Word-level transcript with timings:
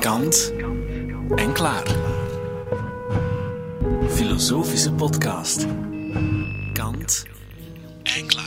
Kant 0.00 0.52
en 1.36 1.52
klaar. 1.52 1.84
Filosofische 4.08 4.92
podcast. 4.92 5.66
Kant 6.72 7.24
en 8.02 8.26
klaar. 8.26 8.45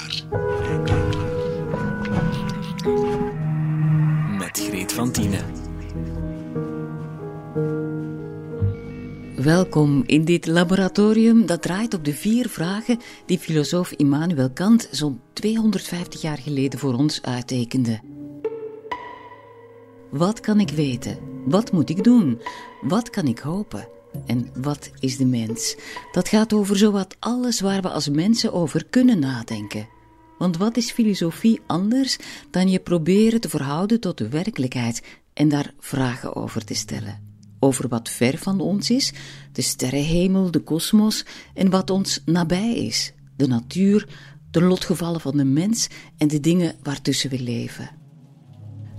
Welkom 9.50 10.04
in 10.06 10.26
dit 10.26 10.48
laboratorium 10.48 11.46
dat 11.46 11.62
draait 11.62 11.94
op 11.94 12.06
de 12.06 12.14
vier 12.14 12.50
vragen 12.50 13.00
die 13.26 13.40
filosoof 13.40 13.92
Immanuel 13.92 14.50
Kant 14.50 14.88
zo'n 14.92 15.22
250 15.34 16.22
jaar 16.22 16.38
geleden 16.38 16.80
voor 16.80 16.94
ons 16.94 17.22
uittekende. 17.22 18.00
Wat 20.10 20.40
kan 20.40 20.60
ik 20.60 20.70
weten? 20.70 21.18
Wat 21.46 21.72
moet 21.72 21.90
ik 21.90 22.04
doen? 22.04 22.42
Wat 22.82 23.10
kan 23.10 23.26
ik 23.26 23.40
hopen? 23.40 23.88
En 24.26 24.50
wat 24.62 24.92
is 25.00 25.18
de 25.18 25.26
mens? 25.26 25.76
Dat 26.12 26.28
gaat 26.28 26.54
over 26.54 26.78
zowat 26.78 27.16
alles 27.20 27.60
waar 27.60 27.82
we 27.82 27.90
als 27.90 28.10
mensen 28.10 28.54
over 28.54 28.86
kunnen 28.86 29.20
nadenken. 29.20 29.88
Want 30.38 30.58
wat 30.58 30.78
is 30.78 30.92
filosofie 30.92 31.62
anders 31.66 32.18
dan 32.52 32.70
je 32.70 32.80
proberen 32.80 33.42
te 33.42 33.50
verhouden 33.50 34.00
tot 34.00 34.18
de 34.18 34.30
werkelijkheid 34.30 35.04
en 35.34 35.50
daar 35.50 35.74
vragen 35.80 36.36
over 36.36 36.66
te 36.66 36.74
stellen? 36.74 37.29
Over 37.60 37.88
wat 37.88 38.10
ver 38.10 38.38
van 38.38 38.60
ons 38.60 38.90
is, 38.90 39.14
de 39.52 39.62
sterrenhemel, 39.62 40.52
de 40.52 40.60
kosmos 40.60 41.26
en 41.54 41.70
wat 41.70 41.90
ons 41.90 42.22
nabij 42.26 42.76
is, 42.76 43.14
de 43.38 43.48
natuur, 43.48 44.08
de 44.52 44.62
lotgevallen 44.62 45.22
van 45.22 45.38
de 45.38 45.46
mens 45.46 45.88
en 46.18 46.28
de 46.28 46.40
dingen 46.40 46.76
waartussen 46.84 47.30
we 47.30 47.42
leven. 47.42 47.90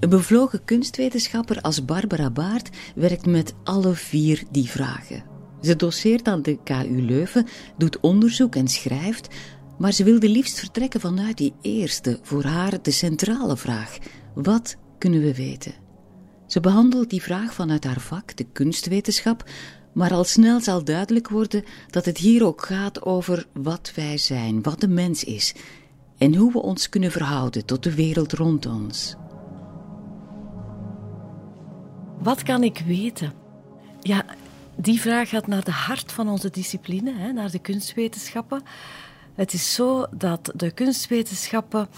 Een 0.01 0.09
bevlogen 0.09 0.65
kunstwetenschapper 0.65 1.61
als 1.61 1.85
Barbara 1.85 2.31
Baart 2.31 2.77
werkt 2.95 3.27
met 3.27 3.55
alle 3.65 3.95
vier 3.95 4.43
die 4.51 4.69
vragen. 4.69 5.25
Ze 5.63 5.77
doseert 5.77 6.29
aan 6.29 6.43
de 6.43 6.59
KU 6.65 7.03
Leuven, 7.03 7.47
doet 7.77 8.01
onderzoek 8.01 8.55
en 8.55 8.69
schrijft, 8.69 9.29
maar 9.79 9.93
ze 9.93 10.05
wilde 10.05 10.29
liefst 10.29 10.59
vertrekken 10.59 11.01
vanuit 11.01 11.37
die 11.37 11.55
eerste, 11.61 12.19
voor 12.23 12.45
haar 12.45 12.83
de 12.83 12.91
centrale 12.91 13.57
vraag: 13.57 13.99
wat 14.35 14.77
kunnen 14.99 15.21
we 15.21 15.35
weten? 15.35 15.75
Ze 16.51 16.61
behandelt 16.61 17.11
die 17.11 17.23
vraag 17.23 17.55
vanuit 17.55 17.85
haar 17.85 18.01
vak, 18.01 18.37
de 18.37 18.47
kunstwetenschap, 18.53 19.51
maar 19.93 20.13
al 20.13 20.25
snel 20.25 20.61
zal 20.61 20.85
duidelijk 20.85 21.29
worden 21.29 21.65
dat 21.91 22.05
het 22.05 22.19
hier 22.19 22.47
ook 22.47 22.67
gaat 22.67 23.03
over 23.03 23.47
wat 23.53 23.93
wij 23.95 24.19
zijn, 24.19 24.63
wat 24.63 24.81
de 24.81 24.89
mens 24.89 25.25
is 25.25 25.55
en 26.19 26.35
hoe 26.35 26.53
we 26.53 26.59
ons 26.59 26.89
kunnen 26.89 27.11
verhouden 27.11 27.65
tot 27.65 27.83
de 27.83 27.95
wereld 27.95 28.33
rond 28.33 28.67
ons. 28.67 29.15
Wat 32.19 32.43
kan 32.43 32.63
ik 32.63 32.83
weten? 32.87 33.33
Ja, 34.01 34.25
die 34.77 35.01
vraag 35.01 35.29
gaat 35.29 35.47
naar 35.47 35.65
de 35.65 35.71
hart 35.71 36.13
van 36.13 36.29
onze 36.29 36.51
discipline, 36.51 37.13
hè, 37.13 37.33
naar 37.33 37.51
de 37.51 37.59
kunstwetenschappen. 37.59 38.63
Het 39.35 39.53
is 39.53 39.75
zo 39.75 40.07
dat 40.11 40.53
de 40.55 40.71
kunstwetenschappen, 40.71 41.89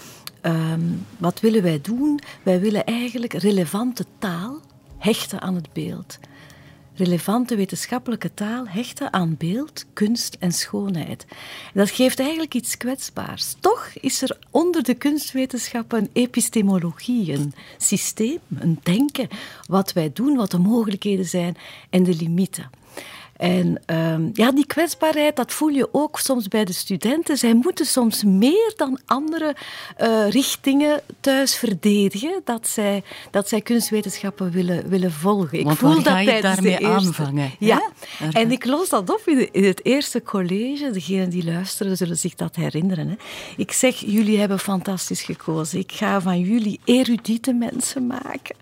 um, 0.41 1.05
wat 1.17 1.39
willen 1.39 1.63
wij 1.63 1.81
doen? 1.81 2.19
Wij 2.43 2.59
willen 2.59 2.85
eigenlijk 2.85 3.33
relevante 3.33 4.05
taal 4.19 4.59
hechten 4.97 5.41
aan 5.41 5.55
het 5.55 5.73
beeld 5.73 6.19
relevante 6.95 7.55
wetenschappelijke 7.55 8.33
taal 8.33 8.67
hechten 8.67 9.13
aan 9.13 9.35
beeld, 9.37 9.85
kunst 9.93 10.35
en 10.39 10.51
schoonheid. 10.51 11.25
Dat 11.73 11.89
geeft 11.89 12.19
eigenlijk 12.19 12.53
iets 12.53 12.77
kwetsbaars. 12.77 13.55
Toch 13.59 13.89
is 14.01 14.21
er 14.21 14.37
onder 14.49 14.83
de 14.83 14.93
kunstwetenschappen 14.93 15.99
een 15.99 16.09
epistemologie, 16.13 17.33
een 17.33 17.53
systeem, 17.77 18.39
een 18.59 18.79
denken, 18.83 19.27
wat 19.67 19.93
wij 19.93 20.11
doen, 20.13 20.35
wat 20.35 20.51
de 20.51 20.57
mogelijkheden 20.57 21.25
zijn 21.25 21.55
en 21.89 22.03
de 22.03 22.15
limieten. 22.15 22.69
En 23.43 23.81
um, 23.85 24.29
ja, 24.33 24.51
die 24.51 24.65
kwetsbaarheid, 24.65 25.35
dat 25.35 25.51
voel 25.51 25.69
je 25.69 25.89
ook 25.91 26.19
soms 26.19 26.47
bij 26.47 26.65
de 26.65 26.73
studenten. 26.73 27.37
Zij 27.37 27.53
moeten 27.53 27.85
soms 27.85 28.23
meer 28.23 28.73
dan 28.75 28.99
andere 29.05 29.55
uh, 30.01 30.29
richtingen 30.29 31.01
thuis 31.19 31.55
verdedigen 31.55 32.41
dat 32.43 32.67
zij, 32.67 33.03
dat 33.31 33.49
zij 33.49 33.61
kunstwetenschappen 33.61 34.51
willen, 34.51 34.89
willen 34.89 35.11
volgen. 35.11 35.59
Ik 35.59 35.65
Want 35.65 35.77
voel 35.77 35.93
dat 35.93 36.03
ga 36.03 36.19
je 36.19 36.41
daarmee 36.41 36.87
aanvangen? 36.87 37.51
Ja, 37.59 37.91
en 38.31 38.51
ik 38.51 38.65
los 38.65 38.89
dat 38.89 39.09
op 39.09 39.21
in, 39.25 39.53
in, 39.53 39.63
het 39.63 39.85
eerste 39.85 40.21
college. 40.21 40.91
Degenen 40.91 41.29
die 41.29 41.43
luisteren 41.43 41.97
zullen 41.97 42.17
zich 42.17 42.35
dat 42.35 42.55
herinneren. 42.55 43.07
Hè. 43.07 43.15
Ik 43.57 43.71
zeg, 43.71 43.95
jullie 43.95 44.39
hebben 44.39 44.59
fantastisch 44.59 45.21
gekozen. 45.21 45.79
Ik 45.79 45.91
ga 45.91 46.21
van 46.21 46.39
jullie 46.39 46.79
erudite 46.83 47.53
mensen 47.53 48.07
maken. 48.07 48.55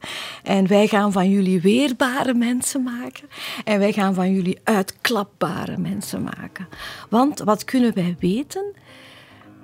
En 0.43 0.67
wij 0.67 0.87
gaan 0.87 1.11
van 1.11 1.29
jullie 1.29 1.61
weerbare 1.61 2.33
mensen 2.33 2.83
maken. 2.83 3.29
En 3.63 3.79
wij 3.79 3.91
gaan 3.91 4.13
van 4.13 4.33
jullie 4.33 4.59
uitklapbare 4.75 5.77
mensen 5.77 6.23
maken. 6.23 6.67
Want 7.09 7.39
wat 7.39 7.63
kunnen 7.63 7.93
wij 7.93 8.15
weten? 8.19 8.73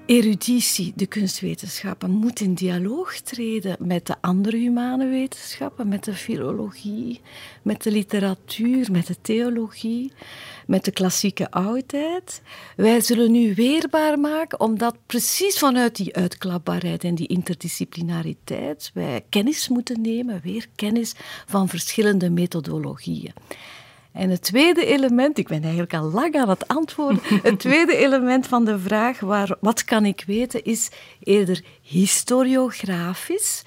Eruditie, 0.08 0.94
de 0.96 1.06
kunstwetenschappen, 1.06 2.12
moet 2.12 2.40
in 2.40 2.54
dialoog 2.54 3.16
treden 3.16 3.76
met 3.80 4.06
de 4.06 4.16
andere 4.22 4.58
humane 4.58 5.08
wetenschappen, 5.08 5.88
met 5.88 6.04
de 6.04 6.14
filologie, 6.14 7.22
met 7.62 7.84
de 7.84 7.92
literatuur, 7.92 8.92
met 8.92 9.08
de 9.08 9.16
theologie, 9.22 10.12
met 10.68 10.86
de 10.86 10.92
klassieke 10.92 11.52
oudheid. 11.52 12.42
Wij 12.76 13.02
zullen 13.02 13.32
nu 13.32 13.56
weerbaar 13.56 14.20
maken, 14.20 14.60
omdat 14.60 14.96
precies 15.06 15.58
vanuit 15.58 15.96
die 15.96 16.16
uitklapbaarheid 16.16 17.04
en 17.04 17.16
die 17.16 17.28
interdisciplinariteit 17.28 18.92
wij 18.94 19.26
kennis 19.30 19.68
moeten 19.68 20.02
nemen, 20.02 20.42
weer 20.44 20.68
kennis 20.76 21.14
van 21.46 21.70
verschillende 21.70 22.30
methodologieën. 22.30 23.34
En 24.18 24.30
het 24.30 24.42
tweede 24.42 24.86
element, 24.86 25.38
ik 25.38 25.48
ben 25.48 25.62
eigenlijk 25.62 25.94
al 25.94 26.12
lang 26.12 26.36
aan 26.36 26.50
het 26.50 26.68
antwoorden, 26.68 27.22
het 27.44 27.60
tweede 27.60 27.96
element 27.96 28.48
van 28.48 28.66
de 28.66 28.80
vraag, 28.80 29.20
waar, 29.20 29.56
wat 29.60 29.84
kan 29.84 30.06
ik 30.06 30.24
weten, 30.28 30.64
is 30.64 30.90
eerder 31.24 31.64
historiografisch. 31.82 33.64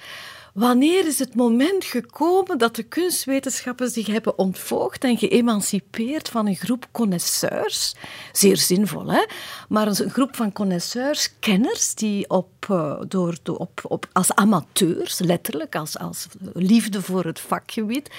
Wanneer 0.53 1.07
is 1.07 1.19
het 1.19 1.35
moment 1.35 1.85
gekomen 1.85 2.57
dat 2.57 2.75
de 2.75 2.83
kunstwetenschappen 2.83 3.89
zich 3.89 4.07
hebben 4.07 4.37
ontvoogd 4.37 5.03
en 5.03 5.17
geëmancipeerd 5.17 6.29
van 6.29 6.47
een 6.47 6.55
groep 6.55 6.87
connoisseurs? 6.91 7.95
Zeer 8.31 8.57
zinvol, 8.57 9.11
hè? 9.11 9.25
Maar 9.69 9.87
een 9.87 10.09
groep 10.09 10.35
van 10.35 10.51
connoisseurs, 10.51 11.39
kenners, 11.39 11.95
die 11.95 12.29
op, 12.29 12.51
eh, 12.69 13.01
door, 13.07 13.37
op, 13.57 13.81
op, 13.83 14.07
als 14.11 14.33
amateurs, 14.33 15.19
letterlijk, 15.19 15.75
als, 15.75 15.97
als 15.97 16.27
liefde 16.53 17.01
voor 17.01 17.23
het 17.23 17.39
vakgebied, 17.39 18.11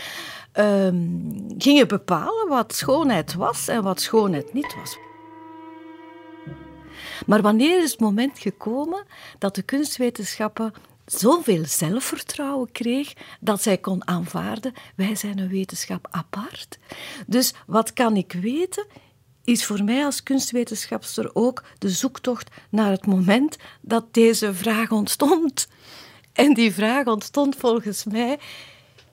um, 0.54 1.44
gingen 1.58 1.88
bepalen 1.88 2.48
wat 2.48 2.74
schoonheid 2.74 3.34
was 3.34 3.68
en 3.68 3.82
wat 3.82 4.00
schoonheid 4.00 4.52
niet 4.52 4.74
was. 4.76 4.96
Maar 7.26 7.42
wanneer 7.42 7.82
is 7.82 7.90
het 7.90 8.00
moment 8.00 8.38
gekomen 8.38 9.04
dat 9.38 9.54
de 9.54 9.62
kunstwetenschappen 9.62 10.72
zoveel 11.18 11.64
zelfvertrouwen 11.66 12.72
kreeg 12.72 13.12
dat 13.40 13.62
zij 13.62 13.78
kon 13.78 14.08
aanvaarden: 14.08 14.72
wij 14.94 15.14
zijn 15.14 15.38
een 15.38 15.48
wetenschap 15.48 16.06
apart. 16.10 16.78
Dus 17.26 17.54
wat 17.66 17.92
kan 17.92 18.16
ik 18.16 18.32
weten? 18.32 18.86
Is 19.44 19.64
voor 19.64 19.84
mij 19.84 20.04
als 20.04 20.22
kunstwetenschapster 20.22 21.30
ook 21.34 21.64
de 21.78 21.88
zoektocht 21.88 22.50
naar 22.68 22.90
het 22.90 23.06
moment 23.06 23.56
dat 23.80 24.14
deze 24.14 24.54
vraag 24.54 24.90
ontstond. 24.90 25.68
En 26.32 26.54
die 26.54 26.72
vraag 26.72 27.06
ontstond 27.06 27.56
volgens 27.56 28.04
mij 28.04 28.38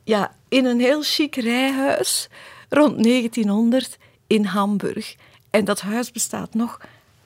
ja, 0.04 0.36
in 0.48 0.66
een 0.66 0.80
heel 0.80 1.02
chic 1.02 1.36
rijhuis 1.36 2.30
rond 2.70 3.04
1900 3.04 3.98
in 4.28 4.44
Hamburg. 4.44 5.16
En 5.50 5.66
dat 5.66 5.82
huis 5.82 6.12
bestaat 6.12 6.54
nog 6.54 6.80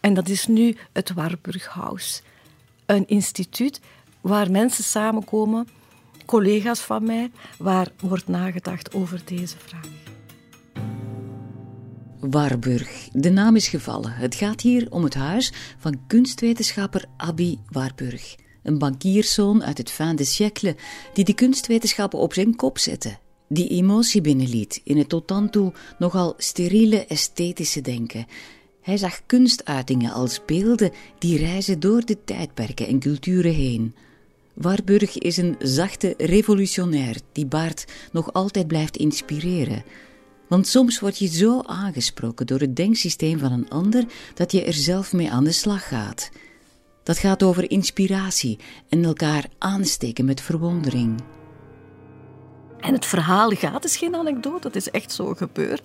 en 0.04 0.14
dat 0.14 0.30
is 0.30 0.48
nu 0.48 0.78
het 0.94 1.14
Warburghaus. 1.14 2.22
Een 2.86 3.08
instituut 3.08 3.80
waar 4.24 4.52
mensen 4.52 4.84
samenkomen, 4.84 5.68
collega's 6.26 6.80
van 6.80 7.04
mij, 7.04 7.32
waar 7.58 7.92
wordt 8.00 8.28
nagedacht 8.28 8.94
over 8.94 9.22
deze 9.26 9.56
vraag. 9.58 9.88
Warburg. 12.20 13.10
De 13.12 13.30
naam 13.30 13.56
is 13.56 13.68
gevallen. 13.68 14.12
Het 14.12 14.36
gaat 14.36 14.62
hier 14.62 14.88
om 14.90 15.04
het 15.04 15.14
huis 15.14 15.54
van 15.78 16.00
kunstwetenschapper 16.08 17.06
Abby 17.18 17.58
Warburg. 17.70 18.36
Een 18.64 18.78
bankierszoon 18.78 19.64
uit 19.64 19.78
het 19.78 19.92
fin 19.92 20.16
de 20.16 20.24
siècle 20.24 20.76
die 21.14 21.26
de 21.26 21.34
kunstwetenschappen 21.34 22.20
op 22.20 22.34
zijn 22.34 22.56
kop 22.56 22.78
zette. 22.78 23.18
Die 23.50 23.70
emotie 23.70 24.22
binnenliet 24.22 24.82
in 24.84 24.98
het 24.98 25.10
tot 25.10 25.28
dan 25.28 25.50
toe 25.50 25.74
nogal 26.00 26.34
steriele 26.38 27.06
esthetische 27.06 27.82
denken. 27.82 28.26
Hij 28.82 28.98
zag 28.98 29.26
kunstuitingen 29.26 30.12
als 30.12 30.46
beelden 30.46 30.92
die 31.18 31.38
reizen 31.38 31.80
door 31.80 32.06
de 32.06 32.24
tijdperken 32.24 32.88
en 32.88 33.00
culturen 33.00 33.54
heen. 33.54 33.96
Warburg 34.54 35.18
is 35.18 35.38
een 35.38 35.56
zachte 35.60 36.14
revolutionair 36.18 37.18
die 37.32 37.46
Baart 37.46 37.86
nog 38.12 38.34
altijd 38.34 38.68
blijft 38.68 38.98
inspireren. 38.98 39.84
Want 40.48 40.68
soms 40.68 41.00
word 41.00 41.18
je 41.18 41.28
zo 41.28 41.62
aangesproken 41.62 42.48
door 42.48 42.60
het 42.60 42.76
denksysteem 42.76 43.40
van 43.40 43.52
een 43.52 43.70
ander 43.70 44.06
dat 44.34 44.52
je 44.52 44.64
er 44.64 44.74
zelf 44.74 45.14
mee 45.14 45.32
aan 45.32 45.44
de 45.44 45.52
slag 45.52 45.88
gaat. 45.88 46.30
Dat 47.04 47.18
gaat 47.18 47.44
over 47.44 47.72
inspiratie 47.72 48.60
en 48.90 49.04
elkaar 49.04 49.50
aansteken 49.58 50.26
met 50.26 50.42
verwondering. 50.42 51.22
En 52.84 52.94
het 52.94 53.06
verhaal 53.06 53.50
gaat, 53.50 53.84
is 53.84 53.98
geen 53.98 54.16
anekdote, 54.16 54.68
het 54.68 54.76
is 54.76 54.92
echt 54.92 55.12
zo 55.12 55.34
gebeurd. 55.34 55.82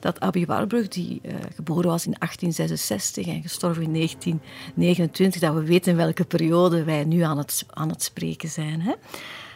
Dat 0.00 0.20
Abby 0.20 0.46
Warburg, 0.46 0.88
die 0.88 1.20
uh, 1.22 1.34
geboren 1.54 1.90
was 1.90 2.06
in 2.06 2.14
1866 2.18 3.26
en 3.26 3.42
gestorven 3.42 3.82
in 3.82 3.92
1929, 3.92 5.40
dat 5.40 5.54
we 5.54 5.64
weten 5.64 5.96
welke 5.96 6.24
periode 6.24 6.84
wij 6.84 7.04
nu 7.04 7.20
aan 7.20 7.38
het, 7.38 7.66
aan 7.70 7.88
het 7.88 8.02
spreken 8.02 8.48
zijn. 8.48 8.80
Hè? 8.80 8.92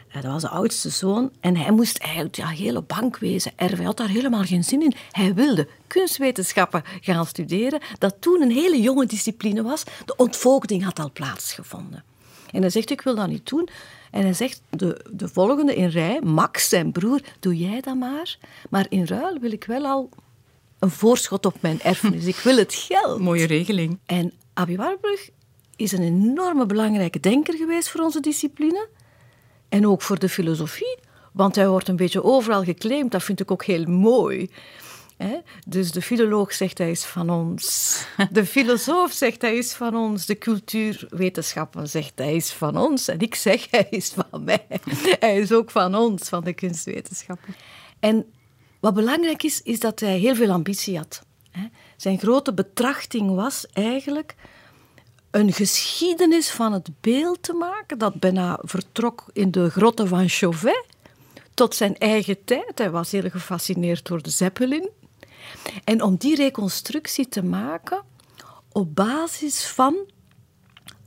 Uh, 0.08 0.22
dat 0.22 0.32
was 0.32 0.42
de 0.42 0.48
oudste 0.48 0.88
zoon 0.88 1.30
en 1.40 1.56
hij 1.56 1.70
moest 1.70 1.98
eigenlijk 1.98 2.36
ja, 2.36 2.48
hele 2.48 2.82
bankwezen 2.82 3.52
erven. 3.56 3.76
Hij 3.76 3.86
had 3.86 3.96
daar 3.96 4.08
helemaal 4.08 4.44
geen 4.44 4.64
zin 4.64 4.82
in. 4.82 4.94
Hij 5.10 5.34
wilde 5.34 5.68
kunstwetenschappen 5.86 6.82
gaan 7.00 7.26
studeren, 7.26 7.80
dat 7.98 8.16
toen 8.20 8.42
een 8.42 8.52
hele 8.52 8.80
jonge 8.80 9.06
discipline 9.06 9.62
was. 9.62 9.84
De 10.04 10.16
ontvoogding 10.16 10.84
had 10.84 10.98
al 10.98 11.10
plaatsgevonden. 11.12 12.04
En 12.50 12.60
hij 12.60 12.70
zegt, 12.70 12.90
ik 12.90 13.00
wil 13.00 13.14
dat 13.14 13.28
niet 13.28 13.48
doen. 13.48 13.68
En 14.10 14.22
hij 14.22 14.32
zegt, 14.32 14.62
de, 14.70 15.04
de 15.10 15.28
volgende 15.28 15.74
in 15.74 15.88
rij, 15.88 16.20
Max, 16.20 16.68
zijn 16.68 16.92
broer, 16.92 17.20
doe 17.40 17.56
jij 17.56 17.80
dat 17.80 17.96
maar. 17.96 18.38
Maar 18.70 18.86
in 18.88 19.06
ruil 19.06 19.38
wil 19.40 19.52
ik 19.52 19.64
wel 19.64 19.84
al 19.84 20.08
een 20.78 20.90
voorschot 20.90 21.46
op 21.46 21.54
mijn 21.60 21.80
erfenis. 21.80 22.24
Ik 22.24 22.36
wil 22.36 22.56
het 22.56 22.74
geld. 22.74 23.20
Mooie 23.28 23.46
regeling. 23.46 23.98
En 24.06 24.32
Abi 24.54 24.76
Warburg 24.76 25.28
is 25.76 25.92
een 25.92 26.02
enorme 26.02 26.66
belangrijke 26.66 27.20
denker 27.20 27.54
geweest 27.54 27.88
voor 27.88 28.00
onze 28.00 28.20
discipline. 28.20 28.88
En 29.68 29.86
ook 29.86 30.02
voor 30.02 30.18
de 30.18 30.28
filosofie. 30.28 30.98
Want 31.32 31.54
hij 31.54 31.68
wordt 31.68 31.88
een 31.88 31.96
beetje 31.96 32.24
overal 32.24 32.64
geclaimd. 32.64 33.12
Dat 33.12 33.22
vind 33.22 33.40
ik 33.40 33.50
ook 33.50 33.64
heel 33.64 33.84
mooi. 33.84 34.50
Dus 35.66 35.92
de 35.92 36.02
filoloog 36.02 36.52
zegt 36.52 36.78
hij 36.78 36.90
is 36.90 37.04
van 37.04 37.30
ons. 37.30 37.96
De 38.30 38.46
filosoof 38.46 39.12
zegt 39.12 39.42
hij 39.42 39.56
is 39.56 39.72
van 39.72 39.96
ons. 39.96 40.26
De 40.26 40.38
cultuurwetenschappen 40.38 41.88
zegt 41.88 42.12
hij 42.14 42.34
is 42.34 42.52
van 42.52 42.76
ons. 42.76 43.08
En 43.08 43.20
ik 43.20 43.34
zeg 43.34 43.66
hij 43.70 43.86
is 43.90 44.08
van 44.08 44.44
mij. 44.44 44.66
Hij 45.20 45.38
is 45.38 45.52
ook 45.52 45.70
van 45.70 45.94
ons, 45.94 46.28
van 46.28 46.44
de 46.44 46.52
kunstwetenschappen. 46.52 47.54
En 48.00 48.26
wat 48.80 48.94
belangrijk 48.94 49.42
is, 49.42 49.62
is 49.62 49.80
dat 49.80 50.00
hij 50.00 50.18
heel 50.18 50.34
veel 50.34 50.50
ambitie 50.50 50.96
had. 50.96 51.26
Zijn 51.96 52.18
grote 52.18 52.54
betrachting 52.54 53.34
was 53.34 53.66
eigenlijk 53.72 54.34
een 55.30 55.52
geschiedenis 55.52 56.50
van 56.50 56.72
het 56.72 56.88
beeld 57.00 57.42
te 57.42 57.52
maken 57.52 57.98
dat 57.98 58.20
bijna 58.20 58.58
vertrok 58.62 59.24
in 59.32 59.50
de 59.50 59.70
grotten 59.70 60.08
van 60.08 60.28
Chauvet 60.28 60.84
tot 61.54 61.74
zijn 61.74 61.98
eigen 61.98 62.44
tijd. 62.44 62.78
Hij 62.78 62.90
was 62.90 63.10
heel 63.10 63.30
gefascineerd 63.30 64.06
door 64.06 64.22
de 64.22 64.30
Zeppelin. 64.30 64.90
En 65.84 66.02
om 66.02 66.16
die 66.16 66.36
reconstructie 66.36 67.28
te 67.28 67.42
maken 67.42 68.02
op 68.72 68.94
basis 68.94 69.66
van 69.66 69.96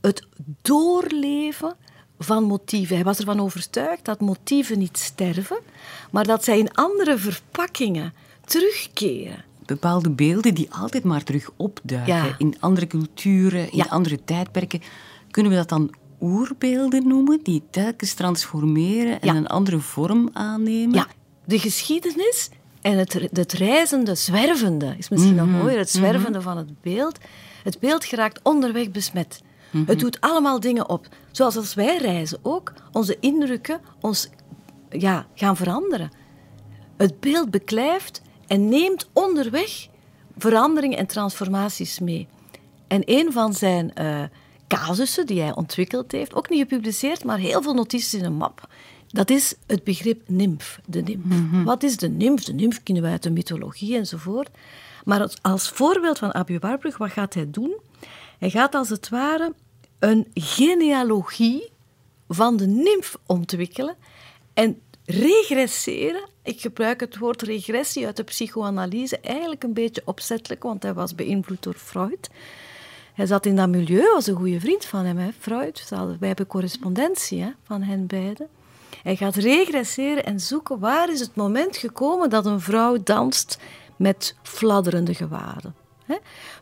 het 0.02 0.28
doorleven 0.62 1.76
van 2.20 2.44
motieven. 2.44 2.96
Hij 2.96 3.06
was 3.06 3.20
ervan 3.20 3.40
overtuigd 3.40 4.06
dat 4.06 4.20
motieven 4.20 4.80
niet 4.80 4.98
sterven, 4.98 5.60
maar 6.12 6.26
dat 6.26 6.44
zij 6.44 6.60
in 6.60 6.74
andere 6.74 7.18
verpakkingen 7.18 8.14
terugkeren. 8.46 9.44
Bepaalde 9.66 10.10
beelden 10.10 10.54
die 10.54 10.72
altijd 10.72 11.04
maar 11.04 11.24
terug 11.24 11.52
opduiken 11.56 12.36
in 12.38 12.56
andere 12.60 12.88
culturen, 12.88 13.72
in 13.72 13.90
andere 13.90 14.24
tijdperken. 14.24 14.82
Kunnen 15.32 15.52
we 15.52 15.58
dat 15.58 15.70
dan 15.70 15.94
oerbeelden 16.22 17.08
noemen, 17.08 17.40
die 17.44 17.64
telkens 17.70 18.14
transformeren 18.14 19.22
en 19.22 19.36
een 19.36 19.48
andere 19.48 19.80
vorm 19.80 20.30
aannemen? 20.34 20.96
Ja, 20.96 21.08
de 21.46 21.60
geschiedenis 21.60 22.50
en 22.82 22.98
het, 22.98 23.14
het 23.32 23.54
reizende, 23.54 24.16
zwervende, 24.16 24.96
is 24.98 25.10
misschien 25.10 25.36
nog 25.36 25.48
mhm. 25.48 25.58
mooier, 25.58 25.78
het 25.78 25.90
zwervende 25.90 26.38
mhm. 26.38 26.48
van 26.48 26.58
het 26.58 26.82
beeld. 26.82 27.18
Het 27.64 27.80
beeld 27.80 28.06
geraakt 28.06 28.40
onderweg 28.44 28.92
besmet. 28.92 29.42
Mhm. 29.70 29.86
Het 29.86 30.00
doet 30.00 30.22
allemaal 30.22 30.60
dingen 30.60 30.90
op. 30.90 31.08
Zoals 31.32 31.58
als 31.58 31.74
wij 31.74 31.98
reizen 31.98 32.40
ook, 32.42 32.74
onze 32.92 33.18
indrukken 33.20 33.80
ons 34.00 34.30
ja, 34.90 35.26
gaan 35.36 35.56
veranderen. 35.56 36.12
Het 36.98 37.20
beeld 37.20 37.52
beklijft 37.52 38.22
en 38.48 38.70
neemt 38.70 39.10
onderweg 39.14 39.88
veranderingen 40.38 40.98
en 40.98 41.08
transformaties 41.08 42.00
mee. 42.00 42.28
En 42.88 43.02
een 43.06 43.32
van 43.32 43.54
zijn 43.54 43.92
uh, 44.02 44.24
casussen 44.68 45.26
die 45.26 45.42
hij 45.42 45.56
ontwikkeld 45.56 46.12
heeft, 46.12 46.34
ook 46.34 46.50
niet 46.50 46.60
gepubliceerd, 46.60 47.24
maar 47.24 47.38
heel 47.38 47.62
veel 47.62 47.74
notities 47.74 48.14
in 48.14 48.26
een 48.26 48.34
map, 48.34 48.68
dat 49.12 49.30
is 49.30 49.56
het 49.68 49.84
begrip 49.84 50.22
nimf, 50.28 50.80
de 50.86 51.02
nimf. 51.02 51.26
Mhm. 51.26 51.64
Wat 51.64 51.84
is 51.84 51.98
de 51.98 52.10
nimf? 52.10 52.44
De 52.44 52.54
nimf 52.54 52.84
kennen 52.84 53.04
we 53.04 53.10
uit 53.10 53.24
de 53.24 53.32
mythologie 53.32 53.98
enzovoort. 53.98 54.50
Maar 55.04 55.36
als 55.42 55.70
voorbeeld 55.70 56.18
van 56.18 56.34
Abu 56.34 56.60
Warburg, 56.60 56.98
wat 56.98 57.12
gaat 57.12 57.34
hij 57.34 57.50
doen? 57.50 57.80
Hij 58.40 58.50
gaat 58.50 58.76
als 58.76 58.90
het 58.90 59.10
ware 59.10 59.54
een 60.00 60.28
genealogie 60.34 61.70
van 62.28 62.58
de 62.58 62.68
nimf 62.68 63.18
ontwikkelen 63.26 63.96
en 64.54 64.80
regresseren. 65.06 66.30
Ik 66.44 66.62
gebruik 66.62 67.00
het 67.00 67.18
woord 67.18 67.42
regressie 67.42 68.06
uit 68.06 68.18
de 68.18 68.24
psychoanalyse 68.24 69.20
eigenlijk 69.20 69.64
een 69.64 69.74
beetje 69.74 70.02
opzettelijk, 70.06 70.64
want 70.64 70.84
hij 70.84 70.94
was 70.94 71.16
beïnvloed 71.16 71.64
door 71.64 71.76
Freud. 71.78 72.30
Hij 73.14 73.26
zat 73.26 73.46
in 73.46 73.56
dat 73.56 73.70
milieu, 73.70 74.14
was 74.14 74.28
een 74.28 74.36
goede 74.36 74.60
vriend 74.60 74.86
van 74.86 75.06
hem, 75.06 75.18
hè, 75.18 75.30
Freud. 75.40 75.90
Wij 75.90 76.28
hebben 76.28 76.48
correspondentie 76.48 77.42
hè, 77.42 77.50
van 77.64 77.82
hen 77.82 78.08
beiden. 78.08 78.48
Hij 79.04 79.16
gaat 79.16 79.36
regresseren 79.36 80.26
en 80.26 80.40
zoeken 80.40 80.80
waar 80.80 81.12
is 81.12 81.20
het 81.20 81.36
moment 81.36 81.78
gekomen 81.78 82.30
dat 82.30 82.46
een 82.46 82.62
vrouw 82.62 82.98
danst 83.04 83.58
met 83.96 84.36
fladderende 84.44 85.14
gewaden. 85.14 85.76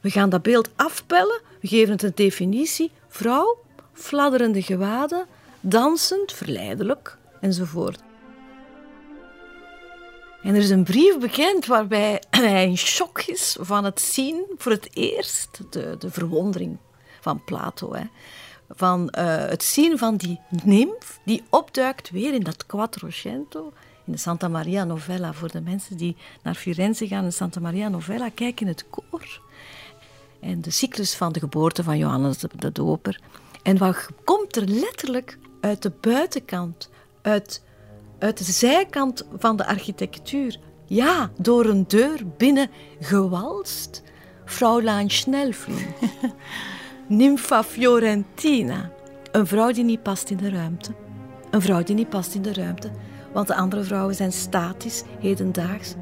We 0.02 0.10
gaan 0.10 0.30
dat 0.30 0.42
beeld 0.42 0.70
afpellen, 0.76 1.42
we 1.62 1.68
geven 1.68 1.92
het 1.92 2.04
een 2.04 2.12
definitie. 2.16 2.92
Vrouw, 3.08 3.58
fladderende 3.94 4.62
gewaden, 4.62 5.26
dansend, 5.60 6.34
verleidelijk 6.34 7.18
enzovoort. 7.42 8.00
En 10.44 10.56
er 10.56 10.62
is 10.62 10.70
een 10.70 10.84
brief 10.84 11.20
bekend 11.20 11.66
waarbij 11.66 12.24
hij 12.30 12.66
in 12.66 12.78
shock 12.78 13.22
is 13.22 13.58
van 13.60 13.84
het 13.84 14.02
zien 14.02 14.46
voor 14.58 14.72
het 14.72 14.88
eerst, 14.94 15.60
de, 15.70 15.96
de 16.00 16.12
verwondering 16.12 16.78
van 17.20 17.44
Plato. 17.44 17.94
Hè 17.94 18.04
van 18.69 19.13
uh, 19.18 19.25
het 19.36 19.63
zien 19.63 19.98
van 19.98 20.18
die 20.18 20.39
nimf 20.63 21.19
die 21.25 21.44
opduikt 21.50 22.10
weer 22.10 22.33
in 22.33 22.44
dat 22.44 22.66
Quattrocento, 22.66 23.74
in 24.06 24.12
de 24.12 24.18
Santa 24.18 24.48
Maria 24.48 24.83
Novella. 24.83 25.33
Voor 25.33 25.51
de 25.51 25.62
mensen 25.62 25.98
die 25.98 26.16
naar 26.44 26.56
Firenze 26.56 27.07
gaan 27.07 27.24
in 27.24 27.33
Santa 27.33 27.60
Maria 27.60 27.89
Novella, 27.89 28.30
kijken 28.30 28.66
in 28.66 28.71
het 28.71 28.86
koor. 28.89 29.42
En 30.39 30.62
de 30.62 30.71
cyclus 30.71 31.16
van 31.16 31.31
de 31.31 31.39
geboorte 31.39 31.83
van 31.83 31.98
Johannes 31.98 32.38
de 32.38 32.71
Doper. 32.71 33.21
En 33.63 33.77
wat 33.77 34.08
komt 34.24 34.55
er 34.55 34.67
letterlijk 34.67 35.38
uit 35.62 35.82
de 35.82 35.91
buitenkant, 36.01 36.89
uit, 37.22 37.63
uit 38.20 38.38
de 38.38 38.51
zijkant 38.51 39.25
van 39.38 39.55
de 39.55 39.65
architectuur? 39.65 40.60
Ja, 40.86 41.32
door 41.38 41.65
een 41.65 41.88
deur 41.88 42.20
binnen 42.38 42.70
gewalst. 43.00 44.03
Fraulein 44.46 45.10
Schnellflin. 45.10 45.88
Nympha 47.10 47.63
Fiorentina. 47.63 48.92
Een 49.32 49.48
vrouw 49.48 49.72
die 49.72 49.84
niet 49.84 50.04
past 50.04 50.30
in 50.30 50.38
de 50.38 50.50
ruimte. 50.50 50.92
Een 51.51 51.62
vrouw 51.62 51.84
die 51.84 51.96
niet 51.96 52.10
past 52.10 52.36
in 52.36 52.42
de 52.42 52.54
ruimte, 52.54 52.92
want 53.34 53.48
de 53.48 53.56
andere 53.56 53.84
vrouwen 53.84 54.16
zijn 54.16 54.32
statisch, 54.32 55.04
hedendaags. 55.20 55.94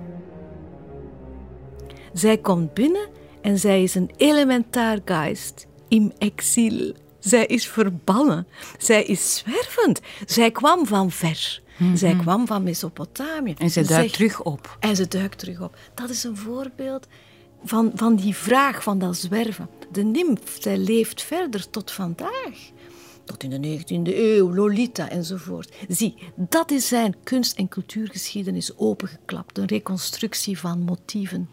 Zij 2.14 2.38
komt 2.38 2.74
binnen 2.74 3.08
en 3.42 3.60
zij 3.60 3.84
is 3.84 3.96
een 3.96 4.12
elementair 4.18 5.02
geist, 5.06 5.68
im 5.88 6.12
exil. 6.18 6.94
Zij 7.20 7.46
is 7.46 7.68
verbannen. 7.68 8.48
Zij 8.78 9.04
is 9.04 9.36
zwervend. 9.36 10.02
Zij 10.26 10.52
kwam 10.52 10.86
van 10.86 11.12
ver. 11.12 11.62
Zij 11.94 12.14
mhm. 12.14 12.22
kwam 12.22 12.48
van 12.48 12.64
Mesopotamië. 12.64 13.54
En 13.58 13.70
zij 13.70 13.84
duikt 13.84 14.14
terug 14.14 14.44
op. 14.44 14.78
En 14.80 14.96
ze 14.96 15.08
duikt 15.08 15.40
terug 15.40 15.62
op. 15.62 15.78
Dat 15.94 16.10
is 16.10 16.24
een 16.24 16.38
voorbeeld 16.38 17.08
van, 17.64 17.92
van 17.96 18.16
die 18.16 18.36
vraag 18.36 18.84
van 18.84 19.00
dat 19.00 19.18
zwerven. 19.18 19.70
De 19.92 20.04
nimf, 20.04 20.58
zij 20.60 20.78
leeft 20.78 21.22
verder 21.22 21.70
tot 21.70 21.92
vandaag. 21.92 22.72
Tot 23.24 23.44
in 23.44 23.62
de 23.62 23.80
19e 23.80 24.16
eeuw, 24.16 24.54
Lolita 24.54 25.10
enzovoort. 25.10 25.76
Zie, 25.88 26.16
dat 26.36 26.72
is 26.72 26.88
zijn 26.88 27.16
kunst- 27.24 27.58
en 27.58 27.68
cultuurgeschiedenis 27.68 28.78
opengeklapt. 28.78 29.58
Een 29.58 29.66
reconstructie 29.66 30.60
van 30.60 30.82
motieven. 30.82 31.50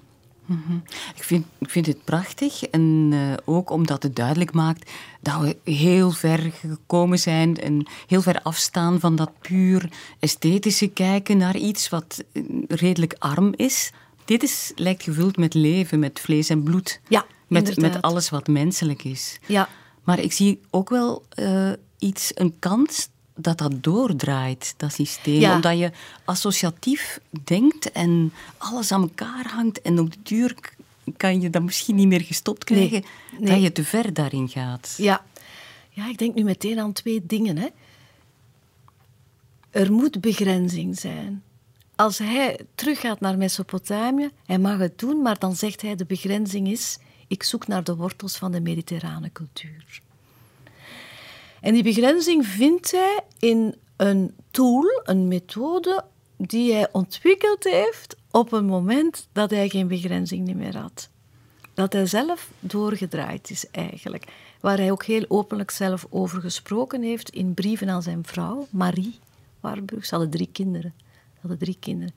Mhm. 0.46 0.76
ik, 1.16 1.23
vind, 1.23 1.46
ik 1.58 1.70
vind 1.70 1.87
het 1.87 2.04
prachtig 2.04 2.64
en 2.64 3.11
uh, 3.12 3.32
ook 3.44 3.70
omdat 3.70 4.02
het 4.02 4.16
duidelijk 4.16 4.52
maakt 4.52 4.90
dat 5.20 5.40
we 5.40 5.70
heel 5.70 6.11
ver 6.11 6.38
gekomen 6.38 7.18
zijn 7.18 7.56
en 7.56 7.87
heel 8.06 8.23
ver 8.23 8.42
afstaan 8.42 9.00
van 9.00 9.16
dat 9.16 9.30
puur 9.40 9.88
esthetische 10.18 10.88
kijken 10.88 11.37
naar 11.37 11.56
iets 11.56 11.88
wat 11.88 12.25
eh, 12.32 12.42
redelijk 12.68 13.16
arm 13.18 13.52
is. 13.56 13.92
Dit 14.24 14.42
is, 14.42 14.72
lijkt 14.76 15.02
gevuld 15.02 15.36
met 15.36 15.54
leven, 15.54 15.98
met 15.98 16.20
vlees 16.20 16.48
en 16.48 16.62
bloed. 16.62 17.00
Ja, 17.08 17.26
met, 17.46 17.76
met 17.76 18.02
alles 18.02 18.30
wat 18.30 18.46
menselijk 18.46 19.04
is. 19.04 19.38
Ja. 19.46 19.68
Maar 20.04 20.18
ik 20.18 20.32
zie 20.32 20.60
ook 20.70 20.88
wel 20.88 21.24
uh, 21.38 21.72
iets, 21.98 22.30
een 22.34 22.58
kant 22.58 23.10
dat 23.36 23.58
dat 23.58 23.82
doordraait, 23.82 24.74
dat 24.76 24.92
systeem. 24.92 25.40
Ja. 25.40 25.54
Omdat 25.54 25.78
je 25.78 25.90
associatief 26.24 27.20
denkt 27.44 27.92
en 27.92 28.32
alles 28.58 28.92
aan 28.92 29.02
elkaar 29.02 29.46
hangt. 29.48 29.82
En 29.82 29.98
op 29.98 30.12
de 30.12 30.18
duur 30.22 30.54
kan 31.16 31.40
je 31.40 31.50
dat 31.50 31.62
misschien 31.62 31.94
niet 31.94 32.08
meer 32.08 32.20
gestopt 32.20 32.70
Nee. 32.70 32.88
krijgen. 32.88 33.08
Nee. 33.38 33.50
Dat 33.50 33.62
je 33.62 33.72
te 33.72 33.84
ver 33.84 34.14
daarin 34.14 34.48
gaat. 34.48 34.94
Ja. 34.96 35.24
ja, 35.90 36.08
ik 36.08 36.18
denk 36.18 36.34
nu 36.34 36.44
meteen 36.44 36.78
aan 36.78 36.92
twee 36.92 37.22
dingen. 37.26 37.56
Hè. 37.56 37.66
Er 39.70 39.92
moet 39.92 40.20
begrenzing 40.20 40.98
zijn. 40.98 41.42
Als 41.96 42.18
hij 42.18 42.60
teruggaat 42.74 43.20
naar 43.20 43.38
Mesopotamië, 43.38 44.30
hij 44.46 44.58
mag 44.58 44.78
het 44.78 44.98
doen, 44.98 45.22
maar 45.22 45.38
dan 45.38 45.56
zegt 45.56 45.82
hij 45.82 45.94
de 45.94 46.04
begrenzing 46.04 46.68
is, 46.68 46.98
ik 47.28 47.42
zoek 47.42 47.66
naar 47.66 47.84
de 47.84 47.96
wortels 47.96 48.36
van 48.36 48.52
de 48.52 48.60
mediterrane 48.60 49.32
cultuur. 49.32 50.00
En 51.60 51.72
die 51.72 51.82
begrenzing 51.82 52.46
vindt 52.46 52.90
hij 52.90 53.20
in 53.38 53.74
een 53.96 54.34
tool, 54.50 55.02
een 55.04 55.28
methode 55.28 56.04
die 56.36 56.72
hij 56.72 56.88
ontwikkeld 56.92 57.64
heeft 57.64 58.16
op 58.30 58.52
een 58.52 58.64
moment 58.64 59.28
dat 59.32 59.50
hij 59.50 59.68
geen 59.68 59.88
begrenzing 59.88 60.54
meer 60.54 60.76
had. 60.76 61.08
Dat 61.74 61.92
hij 61.92 62.06
zelf 62.06 62.50
doorgedraaid 62.60 63.50
is 63.50 63.70
eigenlijk. 63.70 64.24
Waar 64.60 64.76
hij 64.76 64.90
ook 64.90 65.04
heel 65.04 65.24
openlijk 65.28 65.70
zelf 65.70 66.06
over 66.10 66.40
gesproken 66.40 67.02
heeft 67.02 67.30
in 67.30 67.54
brieven 67.54 67.88
aan 67.88 68.02
zijn 68.02 68.24
vrouw, 68.24 68.66
Marie 68.70 69.18
Warburg. 69.60 70.04
Ze 70.04 70.14
hadden 70.14 70.32
drie 70.32 70.48
kinderen. 70.52 70.94
Hadden 71.48 71.58
drie 71.66 71.76
kinderen. 71.80 72.14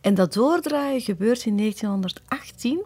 En 0.00 0.14
dat 0.14 0.32
doordraaien 0.32 1.00
gebeurt 1.00 1.44
in 1.44 1.56
1918. 1.56 2.82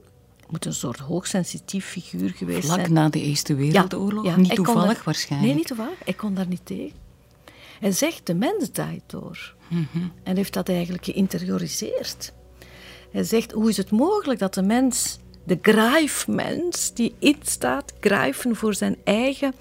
Moet 0.49 0.65
een 0.65 0.73
soort 0.75 0.99
hoogsensitief 0.99 1.87
figuur 1.87 2.31
geweest 2.31 2.67
Vlak 2.67 2.79
zijn. 2.81 2.93
na 2.93 3.09
de 3.09 3.21
Eerste 3.21 3.55
Wereldoorlog. 3.55 4.25
Ja, 4.25 4.31
ja. 4.31 4.37
Niet 4.37 4.55
toevallig 4.55 4.95
daar- 4.95 5.03
waarschijnlijk. 5.05 5.51
Nee, 5.53 5.59
niet 5.61 5.67
toevallig. 5.69 6.05
Ik 6.05 6.17
kon 6.17 6.35
daar 6.35 6.47
niet 6.47 6.67
tegen. 6.67 6.97
Hij 7.81 7.93
zegt, 7.93 8.27
de 8.27 8.35
mens 8.35 8.69
draait 8.73 9.03
door. 9.07 9.55
En 10.23 10.37
heeft 10.37 10.53
dat 10.53 10.69
eigenlijk 10.69 11.05
geïnterioriseerd. 11.05 12.33
Hij 13.11 13.25
zegt, 13.25 13.53
hoe 13.53 13.69
is 13.69 13.77
het 13.77 13.91
mogelijk 13.91 14.39
dat 14.39 14.55
de 14.55 14.63
mens, 14.63 15.19
de 15.45 15.59
grijfmens, 15.63 16.95
die 16.95 17.15
instaat, 17.19 17.93
grijfen 18.01 18.57
voor 18.57 18.75
zijn 18.75 18.97
eigen 19.05 19.55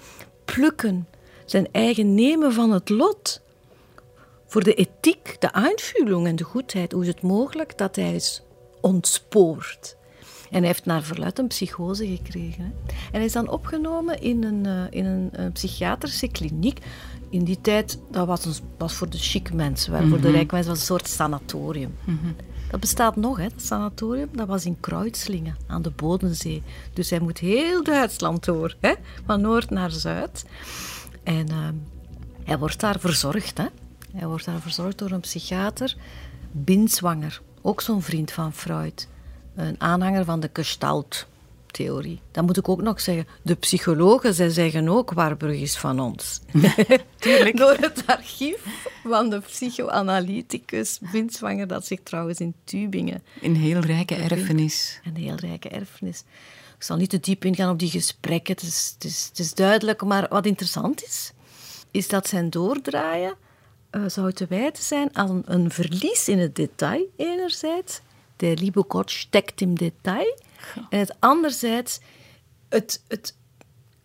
plukken, 0.44 1.06
zijn 1.44 1.68
eigen 1.72 2.14
nemen 2.14 2.52
van 2.52 2.72
het 2.72 2.88
lot, 2.88 3.40
voor 4.48 4.64
de 4.64 4.74
ethiek, 4.74 5.36
de 5.38 5.52
aanvulling 5.52 6.26
en 6.26 6.36
de 6.36 6.44
goedheid, 6.44 6.92
hoe 6.92 7.02
is 7.02 7.08
het 7.08 7.22
mogelijk 7.22 7.78
dat 7.78 7.96
hij 7.96 8.14
is 8.14 8.42
ontspoord? 8.80 9.96
En 10.50 10.58
hij 10.58 10.66
heeft 10.66 10.84
naar 10.84 11.02
verluid 11.02 11.38
een 11.38 11.46
psychose 11.46 12.06
gekregen. 12.06 12.64
Hè. 12.64 12.70
En 12.92 13.12
hij 13.12 13.24
is 13.24 13.32
dan 13.32 13.48
opgenomen 13.48 14.20
in 14.20 14.44
een, 14.44 14.66
eh, 14.66 14.98
in 14.98 15.04
een, 15.04 15.30
eh, 15.32 15.52
psychiatrische 15.52 16.28
kliniek. 16.28 16.78
In 17.30 17.44
die 17.44 17.60
tijd, 17.60 17.98
dat 18.10 18.26
was, 18.26 18.44
een, 18.44 18.54
was 18.78 18.94
voor 18.94 19.10
de 19.10 19.18
chic 19.18 19.52
mensen, 19.52 19.92
wel, 19.92 20.08
voor 20.08 20.20
de 20.20 20.30
rijke 20.30 20.54
mensen 20.54 20.70
was 20.70 20.80
een 20.80 20.86
soort 20.86 21.08
sanatorium. 21.08 21.94
Dat 22.70 22.80
bestaat 22.80 23.16
nog, 23.16 23.36
hè, 23.36 23.48
dat 23.48 23.62
sanatorium. 23.62 24.28
Dat 24.32 24.46
was 24.48 24.64
in 24.64 24.80
Kreuzlingen, 24.80 25.56
aan 25.66 25.82
de 25.82 25.90
Bodensee. 25.90 26.62
Dus 26.92 27.10
hij 27.10 27.20
moet 27.20 27.38
heel 27.38 27.82
Duitsland 27.82 28.44
door, 28.44 28.76
hè, 28.80 28.92
van 29.26 29.40
noord 29.40 29.70
naar 29.70 29.90
zuid. 29.90 30.44
En 31.22 31.48
ehm, 31.48 31.74
hij 32.44 32.58
wordt 32.58 32.80
daar 32.80 33.00
verzorgd. 33.00 33.58
Hè. 33.58 33.66
Hij 34.18 34.26
wordt 34.26 34.44
daar 34.44 34.60
verzorgd 34.60 34.98
door 34.98 35.10
een 35.10 35.20
psychiater, 35.20 35.96
Binswanger. 36.52 37.40
Ook 37.62 37.80
zo'n 37.80 38.02
vriend 38.02 38.32
van 38.32 38.52
Freud. 38.52 39.08
Een 39.54 39.80
aanhanger 39.80 40.24
van 40.24 40.40
de 40.40 40.50
Gestalt-theorie. 40.52 42.20
Dat 42.30 42.44
moet 42.46 42.56
ik 42.56 42.68
ook 42.68 42.82
nog 42.82 43.00
zeggen. 43.00 43.26
De 43.42 43.54
psychologen, 43.54 44.34
zij 44.34 44.48
zeggen 44.48 44.88
ook 44.88 45.12
Warburg 45.12 45.60
is 45.60 45.76
van 45.76 46.00
ons. 46.00 46.40
Tuurlijk. 47.18 47.56
Door 47.56 47.76
het 47.80 48.02
archief 48.06 48.64
van 49.04 49.30
de 49.30 49.40
psychoanalyticus 49.40 50.98
Binswanger, 51.12 51.66
dat 51.66 51.86
zich 51.86 52.00
trouwens 52.02 52.40
in 52.40 52.54
Tübingen 52.64 53.22
Een 53.42 53.56
heel 53.56 53.80
rijke 53.80 54.14
erfenis. 54.14 55.00
een 55.04 55.16
heel 55.16 55.34
rijke 55.34 55.68
erfenis. 55.68 56.24
Ik 56.76 56.82
zal 56.84 56.96
niet 56.96 57.10
te 57.10 57.20
diep 57.20 57.44
ingaan 57.44 57.70
op 57.70 57.78
die 57.78 57.90
gesprekken, 57.90 58.54
het 58.54 58.62
is, 58.62 58.90
het 58.94 59.04
is, 59.04 59.26
het 59.28 59.38
is 59.38 59.54
duidelijk. 59.54 60.02
Maar 60.02 60.26
wat 60.28 60.46
interessant 60.46 61.04
is, 61.04 61.32
is 61.90 62.08
dat 62.08 62.28
zijn 62.28 62.50
doordraaien 62.50 63.34
eh, 63.90 64.02
zou 64.06 64.32
te 64.32 64.46
wijten 64.46 64.82
zijn 64.82 65.16
aan 65.16 65.42
een 65.44 65.70
verlies 65.70 66.28
in 66.28 66.38
het 66.38 66.56
detail, 66.56 67.06
enerzijds. 67.16 68.00
De 68.36 68.56
liebe 68.56 68.84
Gott 68.88 69.10
steckt 69.10 69.60
im 69.60 69.74
Detail. 69.74 70.38
En 70.90 70.98
het 70.98 71.16
anderzijds, 71.18 72.00
het, 72.68 73.02
het, 73.08 73.36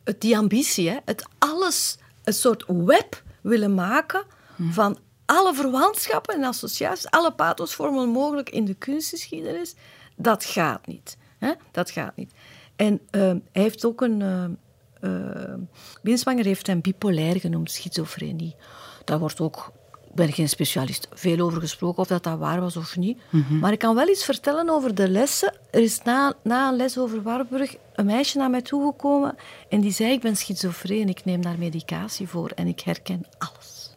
het, 0.04 0.22
die 0.22 0.38
ambitie, 0.38 0.90
hè, 0.90 0.98
het 1.06 1.26
alles, 1.38 1.98
een 2.24 2.34
soort 2.34 2.64
web 2.68 3.24
willen 3.42 3.74
maken 3.74 4.24
van 4.70 4.98
alle 5.26 5.54
verwantschappen 5.54 6.36
en 6.36 6.44
associaties, 6.44 7.10
alle 7.10 7.32
pathosvormen 7.34 8.10
mogelijk 8.10 8.50
in 8.50 8.66
de 8.66 8.74
kunstgeschiedenis, 8.74 9.76
dat 10.16 10.46
gaat 10.46 10.88
niet. 10.88 11.18
Hè? 11.38 11.52
Dat 11.72 11.92
gaat 11.92 12.16
niet. 12.16 12.32
En 12.76 13.00
eh, 13.10 13.22
hij 13.22 13.42
heeft 13.52 13.86
ook 13.86 14.02
een... 14.02 14.22
eh, 14.22 15.54
Binswanger 16.02 16.46
heeft 16.46 16.68
hem 16.68 16.82
bipolair 16.82 17.40
genoemd, 17.40 17.72
schizofrenie. 17.72 18.56
Daar 19.04 19.20
wordt 19.20 19.40
ook, 19.40 19.72
ik 19.92 20.16
ben 20.16 20.34
geen 20.34 20.50
specialist, 20.50 21.08
veel 21.14 21.40
over 21.40 21.60
gesproken 21.60 22.02
of 22.02 22.08
dat, 22.08 22.24
dat 22.24 22.38
waar 22.38 22.62
was 22.62 22.78
of 22.78 22.98
niet. 22.98 23.18
Maar 23.50 23.72
ik 23.72 23.80
kan 23.80 23.96
wel 23.96 24.08
iets 24.08 24.26
vertellen 24.26 24.70
over 24.70 24.96
de 24.96 25.10
lessen. 25.10 25.54
Er 25.72 25.82
is 25.82 26.02
na, 26.02 26.34
na 26.44 26.70
een 26.70 26.76
les 26.76 26.98
over 26.98 27.22
Warburg 27.22 27.76
een 27.94 28.06
meisje 28.06 28.38
naar 28.38 28.50
mij 28.50 28.62
toegekomen 28.62 29.36
en 29.70 29.82
die 29.82 29.92
zei, 29.92 30.12
ik 30.12 30.22
ben 30.22 30.36
schizofreen, 30.36 31.10
ik 31.10 31.26
neem 31.26 31.42
daar 31.42 31.58
medicatie 31.58 32.28
voor 32.28 32.50
en 32.50 32.68
ik 32.68 32.80
herken 32.80 33.26
alles. 33.38 33.96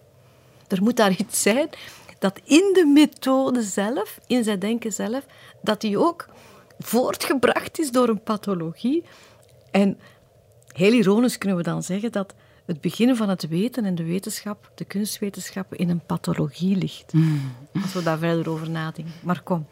Er 0.68 0.82
moet 0.82 0.96
daar 0.96 1.16
iets 1.18 1.42
zijn 1.42 1.68
dat 2.18 2.40
in 2.44 2.70
de 2.72 2.84
methode 2.84 3.62
zelf, 3.62 4.18
in 4.26 4.44
zijn 4.44 4.58
denken 4.58 4.92
zelf, 4.92 5.26
dat 5.62 5.80
die 5.80 5.98
ook 5.98 6.26
voortgebracht 6.78 7.78
is 7.78 7.90
door 7.90 8.08
een 8.08 8.22
pathologie. 8.22 9.04
En 9.70 9.98
heel 10.72 10.92
ironisch 10.92 11.38
kunnen 11.38 11.58
we 11.58 11.64
dan 11.64 11.82
zeggen 11.82 12.12
dat 12.12 12.34
het 12.66 12.80
begin 12.80 13.16
van 13.16 13.28
het 13.28 13.49
weten 13.49 13.85
en 13.85 13.94
de 13.94 14.04
wetenschap, 14.04 14.73
de 14.75 14.85
kunstwetenschappen, 14.85 15.78
in 15.78 15.90
een 15.90 16.06
pathologie 16.06 16.76
ligt. 16.76 17.12
Als 17.82 17.92
we 17.92 18.02
daar 18.02 18.18
verder 18.18 18.50
over 18.50 18.70
nadenken. 18.70 19.12
Maar 19.23 19.42
kom. 19.42 19.66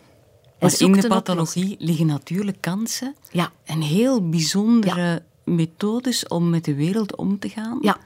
Maar 0.61 0.81
in 0.81 0.93
de 0.93 1.09
pathologie 1.09 1.77
liggen 1.79 2.07
natuurlijk 2.07 2.61
kansen. 2.61 3.15
Ja. 3.31 3.53
En 3.65 3.81
heel 3.81 4.29
bijzondere 4.29 5.23
methodes 5.45 6.27
om 6.27 6.51
met 6.51 6.65
de 6.65 6.75
wereld 6.75 7.17
om 7.17 7.39
te 7.39 7.49
gaan. 7.49 7.79
Ja. 7.81 7.99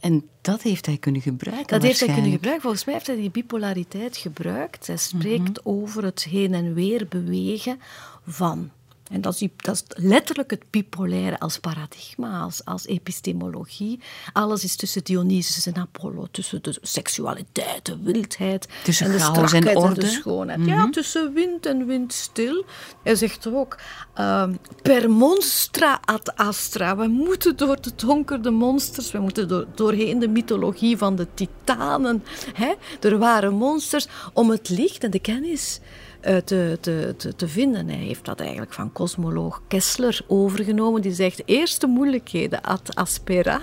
En 0.00 0.28
dat 0.40 0.62
heeft 0.62 0.86
hij 0.86 0.96
kunnen 0.96 1.20
gebruiken. 1.20 1.66
Dat 1.66 1.82
heeft 1.82 2.00
hij 2.00 2.14
kunnen 2.14 2.30
gebruiken. 2.30 2.62
Volgens 2.62 2.84
mij 2.84 2.94
heeft 2.94 3.06
hij 3.06 3.16
die 3.16 3.30
bipolariteit 3.30 4.16
gebruikt. 4.16 4.86
Hij 4.86 4.96
spreekt 4.96 5.64
over 5.64 6.04
het 6.04 6.24
heen 6.24 6.54
en 6.54 6.74
weer 6.74 7.06
bewegen 7.08 7.80
van. 8.26 8.70
En 9.10 9.20
dat 9.20 9.32
is, 9.32 9.38
die- 9.38 9.52
dat 9.56 9.74
is 9.74 9.82
letterlijk 10.04 10.50
het 10.50 10.62
bipolaire 10.70 11.38
als 11.40 11.58
paradigma, 11.58 12.40
als, 12.40 12.64
als 12.64 12.86
epistemologie. 12.86 14.00
Alles 14.32 14.64
is 14.64 14.76
tussen 14.76 15.04
Dionysus 15.04 15.66
en 15.66 15.76
Apollo, 15.76 16.26
tussen 16.30 16.62
de 16.62 16.76
seksualiteit, 16.82 17.84
de 17.86 17.98
wildheid, 18.02 18.68
Tussen 18.84 19.06
en 19.06 19.12
de 19.12 19.18
chaos 19.18 19.52
en 19.52 19.76
orde. 19.76 20.00
de 20.00 20.06
schoonheid. 20.06 20.66
Ja, 20.66 20.90
tussen 20.90 21.32
wind 21.32 21.66
en 21.66 21.86
windstil. 21.86 22.64
Hij 23.02 23.14
zegt 23.14 23.46
ook, 23.46 23.78
ehm, 24.14 24.54
per 24.82 25.10
monstra 25.10 26.00
ad 26.04 26.36
astra. 26.36 26.96
We 26.96 27.06
moeten 27.06 27.56
door 27.56 27.80
de 27.80 27.92
donkere 27.96 28.50
monsters, 28.50 29.10
we 29.12 29.18
moeten 29.18 29.48
door, 29.48 29.66
doorheen 29.74 30.18
de 30.18 30.28
mythologie 30.28 30.96
van 30.96 31.16
de 31.16 31.26
titanen. 31.34 32.24
Hè? 32.54 32.72
Er 33.00 33.18
waren 33.18 33.54
monsters 33.54 34.06
om 34.32 34.50
het 34.50 34.68
licht 34.68 35.04
en 35.04 35.10
de 35.10 35.18
kennis 35.20 35.80
te, 36.24 36.78
te, 36.80 37.14
te, 37.16 37.36
te 37.36 37.48
vinden. 37.48 37.88
Hij 37.88 37.98
heeft 37.98 38.24
dat 38.24 38.40
eigenlijk 38.40 38.72
van 38.72 38.92
cosmoloog 38.92 39.62
Kessler 39.68 40.20
overgenomen. 40.26 41.02
Die 41.02 41.12
zegt 41.12 41.42
eerst 41.44 41.80
de 41.80 41.86
moeilijkheden 41.86 42.62
ad 42.62 42.94
aspera 42.94 43.60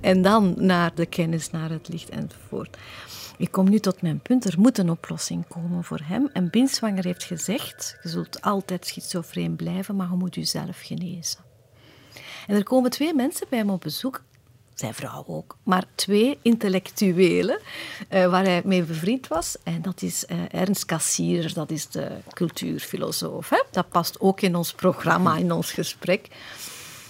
en 0.00 0.22
dan 0.22 0.54
naar 0.56 0.94
de 0.94 1.06
kennis, 1.06 1.50
naar 1.50 1.70
het 1.70 1.88
licht 1.88 2.08
enzovoort. 2.08 2.76
Ik 3.38 3.50
kom 3.50 3.68
nu 3.70 3.78
tot 3.78 4.02
mijn 4.02 4.20
punt. 4.20 4.44
Er 4.44 4.60
moet 4.60 4.78
een 4.78 4.90
oplossing 4.90 5.48
komen 5.48 5.84
voor 5.84 6.00
hem. 6.02 6.30
En 6.32 6.50
Binswanger 6.50 7.04
heeft 7.04 7.24
gezegd: 7.24 7.98
je 8.02 8.08
zult 8.08 8.40
altijd 8.42 8.86
schizofreen 8.86 9.56
blijven, 9.56 9.96
maar 9.96 10.08
je 10.10 10.16
moet 10.16 10.34
jezelf 10.34 10.80
genezen. 10.80 11.40
En 12.46 12.56
er 12.56 12.62
komen 12.62 12.90
twee 12.90 13.14
mensen 13.14 13.46
bij 13.50 13.58
hem 13.58 13.70
op 13.70 13.80
bezoek. 13.80 14.22
Zijn 14.78 14.94
vrouw 14.94 15.24
ook, 15.26 15.56
maar 15.62 15.84
twee 15.94 16.38
intellectuelen 16.42 17.60
eh, 18.08 18.30
waar 18.30 18.44
hij 18.44 18.62
mee 18.64 18.82
bevriend 18.82 19.28
was. 19.28 19.56
En 19.62 19.82
dat 19.82 20.02
is 20.02 20.26
eh, 20.26 20.36
Ernst 20.50 20.84
Cassirer, 20.84 21.54
dat 21.54 21.70
is 21.70 21.88
de 21.88 22.10
cultuurfilosoof. 22.34 23.48
Hè? 23.48 23.62
Dat 23.70 23.88
past 23.88 24.20
ook 24.20 24.40
in 24.40 24.56
ons 24.56 24.72
programma, 24.72 25.36
in 25.36 25.52
ons 25.52 25.72
gesprek. 25.72 26.28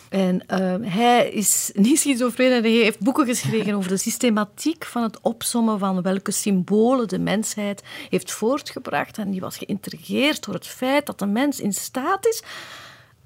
En 0.09 0.47
eh, 0.47 0.75
hij 0.81 1.31
is 1.31 1.71
niet 1.75 1.99
schizofreen 1.99 2.53
en 2.53 2.63
hij 2.63 2.71
heeft 2.71 3.01
boeken 3.01 3.27
geschreven 3.27 3.75
over 3.75 3.91
de 3.91 3.97
systematiek 3.97 4.85
van 4.85 5.03
het 5.03 5.21
opsommen 5.21 5.79
van 5.79 6.03
welke 6.03 6.31
symbolen 6.31 7.09
de 7.09 7.19
mensheid 7.19 7.83
heeft 8.11 8.33
voortgebracht. 8.33 9.19
En 9.19 9.31
die 9.31 9.41
was 9.41 9.57
geïntrigeerd 9.57 10.45
door 10.45 10.55
het 10.55 10.67
feit 10.67 11.07
dat 11.07 11.19
de 11.19 11.27
mens 11.27 11.61
in 11.61 11.73
staat 11.73 12.27
is 12.27 12.43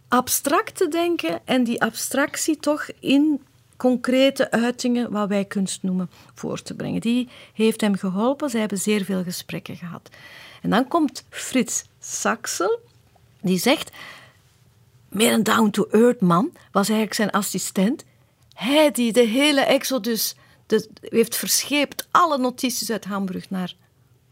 abstract 0.08 0.76
te 0.76 0.88
denken 0.88 1.40
en 1.44 1.64
die 1.64 1.82
abstractie 1.82 2.56
toch 2.56 2.86
in 3.00 3.40
concrete 3.82 4.50
uitingen, 4.50 5.10
wat 5.10 5.28
wij 5.28 5.44
kunst 5.44 5.82
noemen, 5.82 6.10
voor 6.34 6.62
te 6.62 6.74
brengen. 6.74 7.00
Die 7.00 7.28
heeft 7.54 7.80
hem 7.80 7.96
geholpen. 7.96 8.50
Ze 8.50 8.58
hebben 8.58 8.78
zeer 8.78 9.04
veel 9.04 9.22
gesprekken 9.22 9.76
gehad. 9.76 10.08
En 10.60 10.70
dan 10.70 10.88
komt 10.88 11.24
Frits 11.30 11.84
Saxel, 12.00 12.80
die 13.40 13.58
zegt, 13.58 13.90
meer 15.08 15.32
een 15.32 15.42
down-to-earth 15.42 16.20
man, 16.20 16.52
was 16.72 16.88
eigenlijk 16.88 17.16
zijn 17.16 17.30
assistent. 17.30 18.04
Hij 18.54 18.90
die 18.90 19.12
de 19.12 19.26
hele 19.26 19.60
Exodus 19.60 20.34
de, 20.66 20.88
heeft 21.00 21.36
verscheept, 21.36 22.08
alle 22.10 22.38
notities 22.38 22.90
uit 22.90 23.04
Hamburg 23.04 23.50
naar 23.50 23.74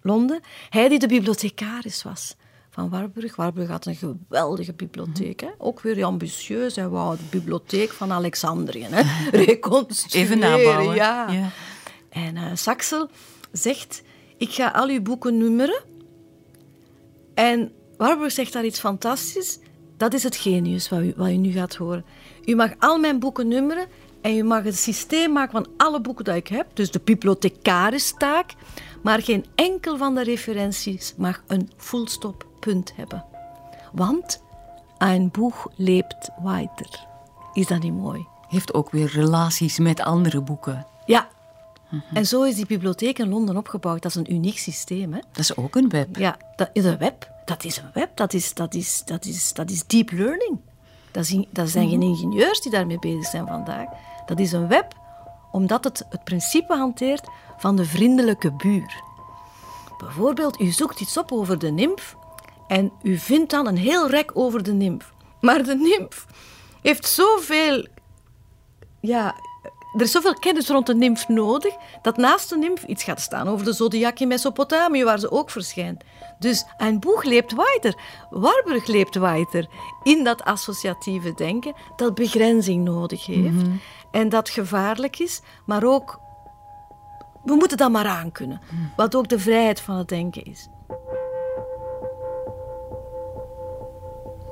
Londen. 0.03 0.41
Hij 0.69 0.89
die 0.89 0.99
de 0.99 1.09
bibliothecaris 1.09 2.03
was 2.03 2.37
van 2.71 2.89
Warburg. 2.89 3.37
Warburg 3.37 3.69
had 3.69 3.87
een 3.87 3.95
geweldige 3.95 4.73
bibliotheek. 4.73 5.41
Hè? 5.41 5.49
Ook 5.59 5.81
weer 5.81 6.05
ambitieus. 6.05 6.77
Hij 6.77 6.89
wou 6.89 7.17
de 7.17 7.23
bibliotheek 7.31 7.91
van 7.91 8.13
Alexandrië 8.13 8.87
hè? 8.91 9.03
reconstrueren. 9.45 10.27
Even 10.27 10.39
nabouwen. 10.39 10.95
Ja. 10.95 11.31
ja. 11.31 11.51
En 12.09 12.37
uh, 12.37 12.45
Saxel 12.55 13.09
zegt, 13.53 14.03
ik 14.37 14.51
ga 14.51 14.69
al 14.69 14.89
uw 14.89 15.03
boeken 15.03 15.39
nummeren. 15.39 15.83
En 17.35 17.73
Warburg 17.97 18.33
zegt 18.33 18.53
daar 18.53 18.65
iets 18.65 18.81
fantastisch. 18.81 19.59
Dat 19.97 20.15
is 20.15 20.23
het 20.23 20.37
genius 20.37 20.89
wat 20.89 21.01
u, 21.01 21.13
wat 21.17 21.29
u 21.29 21.37
nu 21.37 21.53
gaat 21.53 21.75
horen. 21.75 22.05
U 22.45 22.55
mag 22.55 22.71
al 22.79 22.99
mijn 22.99 23.19
boeken 23.19 23.49
nummeren 23.49 23.87
en 24.21 24.37
u 24.37 24.43
mag 24.43 24.65
een 24.65 24.73
systeem 24.73 25.33
maken 25.33 25.53
van 25.53 25.73
alle 25.77 26.01
boeken 26.01 26.25
die 26.25 26.35
ik 26.35 26.49
heb. 26.49 26.67
Dus 26.75 26.91
de 26.91 27.01
bibliothecaris-taak. 27.05 28.55
Maar 29.03 29.23
geen 29.23 29.47
enkel 29.55 29.97
van 29.97 30.15
de 30.15 30.23
referenties 30.23 31.15
mag 31.17 31.43
een 31.47 31.71
fullstop 31.77 32.47
punt 32.61 32.93
hebben. 32.97 33.25
Want 33.93 34.43
een 34.99 35.31
boek 35.31 35.71
leeft 35.77 36.31
weiter. 36.43 37.07
Is 37.53 37.67
dat 37.67 37.83
niet 37.83 37.93
mooi? 37.93 38.27
Heeft 38.49 38.75
ook 38.75 38.91
weer 38.91 39.07
relaties 39.07 39.79
met 39.79 40.01
andere 40.01 40.41
boeken. 40.41 40.87
Ja. 41.07 41.29
En 42.13 42.27
zo 42.27 42.43
is 42.43 42.55
die 42.55 42.67
bibliotheek 42.67 43.19
in 43.19 43.29
Londen 43.29 43.57
opgebouwd. 43.57 44.03
Dat 44.03 44.11
is 44.11 44.17
een 44.17 44.33
uniek 44.33 44.59
systeem. 44.59 45.13
Hè? 45.13 45.21
Dat 45.33 45.39
is 45.39 45.57
ook 45.57 45.77
een 45.77 45.89
web. 45.89 46.17
Ja, 46.17 46.37
dat 46.57 46.71
is 46.73 46.85
een 46.85 46.99
web. 46.99 47.31
Dat 47.45 47.65
is 47.65 47.77
een 47.77 47.91
web. 47.95 48.17
Dat 48.17 48.33
is, 48.33 48.55
dat 48.55 48.75
is, 48.75 49.03
dat 49.05 49.25
is, 49.25 49.53
dat 49.53 49.71
is 49.71 49.87
deep 49.87 50.11
learning. 50.11 50.59
Dat, 51.11 51.25
is, 51.25 51.45
dat 51.51 51.69
zijn 51.69 51.89
geen 51.89 52.03
ingenieurs 52.03 52.61
die 52.61 52.71
daarmee 52.71 52.99
bezig 52.99 53.27
zijn 53.27 53.47
vandaag. 53.47 53.87
Dat 54.27 54.39
is 54.39 54.53
een 54.53 54.69
web 54.69 54.95
omdat 55.51 55.85
het 55.85 56.07
het 56.09 56.25
principe 56.25 56.75
hanteert 56.75 57.29
van 57.57 57.77
de 57.77 57.85
vriendelijke 57.85 58.53
buur. 58.53 59.03
Bijvoorbeeld, 59.99 60.61
u 60.61 60.71
zoekt 60.71 61.01
iets 61.01 61.17
op 61.17 61.33
over 61.33 61.59
de 61.59 61.71
nimf 61.71 62.17
en 62.69 62.93
u 63.03 63.19
vindt 63.19 63.51
dan 63.51 63.67
een 63.67 63.77
heel 63.77 64.09
rek 64.09 64.31
over 64.35 64.63
de 64.63 64.73
nimf. 64.73 65.13
Maar 65.41 65.63
de 65.63 65.75
nimf 65.75 66.27
heeft 66.83 67.07
zoveel... 67.07 67.87
Ja, 69.01 69.35
er 69.95 70.01
is 70.01 70.11
zoveel 70.11 70.35
kennis 70.35 70.69
rond 70.69 70.87
de 70.87 70.95
nimf 70.95 71.29
nodig, 71.29 71.75
dat 72.03 72.17
naast 72.17 72.49
de 72.49 72.59
nimf 72.59 72.85
iets 72.85 73.05
gaat 73.05 73.21
staan 73.21 73.49
over 73.49 73.65
de 73.65 73.73
zodiac 73.73 74.21
in 74.21 74.29
Mesopotamië, 74.29 75.05
waar 75.05 75.19
ze 75.19 75.31
ook 75.31 75.51
verschijnt. 75.51 76.05
Dus 76.39 76.65
een 76.79 77.01
boeg 77.01 77.23
leeft 77.23 77.55
weiter. 77.55 77.95
Warburg 78.31 78.87
leeft 78.87 79.15
weiter 79.15 79.69
in 80.03 80.25
dat 80.25 80.43
associatieve 80.43 81.35
denken 81.35 81.75
dat 81.97 82.15
begrenzing 82.15 82.85
nodig 82.85 83.27
heeft. 83.27 83.67
En 84.11 84.29
dat 84.29 84.49
gevaarlijk 84.49 85.19
is, 85.19 85.41
maar 85.67 85.85
ook... 85.85 86.21
We 87.45 87.55
moeten 87.55 87.77
dat 87.77 87.91
maar 87.91 88.07
aankunnen. 88.07 88.61
Wat 88.97 89.15
ook 89.15 89.29
de 89.29 89.39
vrijheid 89.39 89.81
van 89.81 89.97
het 89.97 90.09
denken 90.09 90.45
is. 90.45 90.69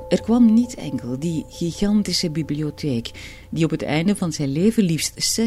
Er 0.08 0.20
kwam 0.22 0.54
niet 0.54 0.74
enkel 0.74 1.18
die 1.18 1.44
gigantische 1.48 2.30
bibliotheek, 2.30 3.10
die 3.50 3.64
op 3.64 3.70
het 3.70 3.82
einde 3.82 4.16
van 4.16 4.32
zijn 4.32 4.52
leven 4.52 4.82
liefst 4.82 5.40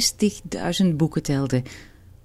60.000 0.83 0.95
boeken 0.95 1.23
telde, 1.23 1.63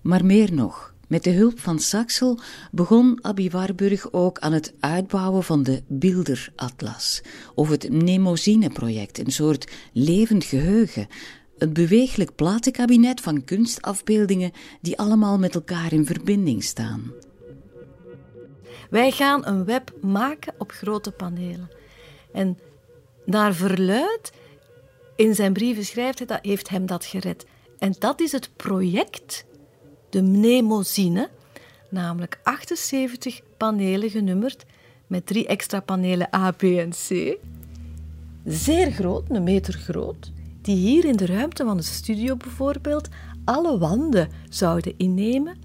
maar 0.03 0.25
meer 0.25 0.55
nog. 0.55 0.95
Met 1.09 1.25
de 1.25 1.31
hulp 1.31 1.61
van 1.61 1.79
Saxel 1.79 2.39
begon 2.71 3.19
Abby 3.23 3.51
Warburg 3.51 4.13
ook 4.13 4.39
aan 4.39 4.53
het 4.53 4.75
uitbouwen 4.81 5.45
van 5.45 5.63
de 5.63 5.83
Bilderatlas, 5.87 7.23
of 7.55 7.69
het 7.69 7.91
Nemosine-project, 7.91 9.19
een 9.19 9.33
soort 9.33 9.73
levend 9.93 10.45
geheugen, 10.45 11.07
een 11.59 11.73
beweeglijk 11.73 12.35
platenkabinet 12.35 13.21
van 13.21 13.45
kunstafbeeldingen 13.45 14.53
die 14.81 14.99
allemaal 14.99 15.39
met 15.39 15.55
elkaar 15.55 15.93
in 15.93 16.07
verbinding 16.07 16.65
staan. 16.65 17.13
Wij 18.91 19.11
gaan 19.11 19.47
een 19.47 19.65
web 19.65 19.93
maken 20.01 20.55
op 20.59 20.71
grote 20.71 21.11
panelen. 21.11 21.71
En 22.33 22.59
naar 23.25 23.55
verluid, 23.55 24.33
in 25.17 25.35
zijn 25.35 25.53
brieven 25.53 25.85
schrijft 25.85 26.19
hij 26.19 26.27
dat 26.27 26.39
heeft 26.43 26.69
hem 26.69 26.87
dat 26.87 27.05
gered. 27.05 27.47
En 27.79 27.95
dat 27.99 28.21
is 28.21 28.33
het 28.33 28.51
project, 28.57 29.45
de 30.11 30.23
Mnemosine, 30.23 31.29
namelijk 31.91 32.41
78 32.43 33.41
panelen 33.57 34.11
genummerd 34.11 34.65
met 35.07 35.27
drie 35.27 35.47
extra 35.47 35.81
panelen 35.81 36.35
A, 36.35 36.51
B 36.51 36.63
en 36.63 36.91
C. 36.91 37.37
Zeer 38.45 38.91
groot, 38.91 39.31
een 39.31 39.43
meter 39.43 39.75
groot, 39.75 40.33
die 40.67 40.77
hier 40.77 41.05
in 41.05 41.17
de 41.17 41.27
ruimte 41.27 41.65
van 41.65 41.77
de 41.77 41.83
studio 41.83 42.37
bijvoorbeeld 42.37 43.09
alle 43.45 43.79
wanden 43.79 44.29
zouden 44.49 44.95
innemen, 44.97 45.57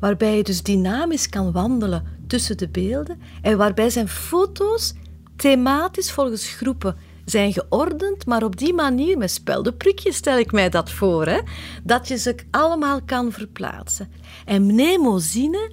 waarbij 0.00 0.36
je 0.36 0.42
dus 0.42 0.62
dynamisch 0.62 1.28
kan 1.28 1.52
wandelen 1.52 2.04
tussen 2.26 2.56
de 2.56 2.68
beelden 2.68 3.20
en 3.42 3.56
waarbij 3.56 3.90
zijn 3.90 4.08
foto's 4.08 4.94
thematisch 5.36 6.12
volgens 6.12 6.48
groepen 6.48 6.96
zijn 7.24 7.52
geordend, 7.52 8.26
maar 8.26 8.42
op 8.42 8.56
die 8.56 8.74
manier, 8.74 9.18
met 9.18 9.30
speldenprikjes 9.30 10.16
stel 10.16 10.38
ik 10.38 10.52
mij 10.52 10.68
dat 10.68 10.90
voor, 10.90 11.26
hè, 11.26 11.40
dat 11.82 12.08
je 12.08 12.18
ze 12.18 12.34
allemaal 12.50 13.00
kan 13.02 13.32
verplaatsen. 13.32 14.10
En 14.44 14.66
mnemosine, 14.66 15.70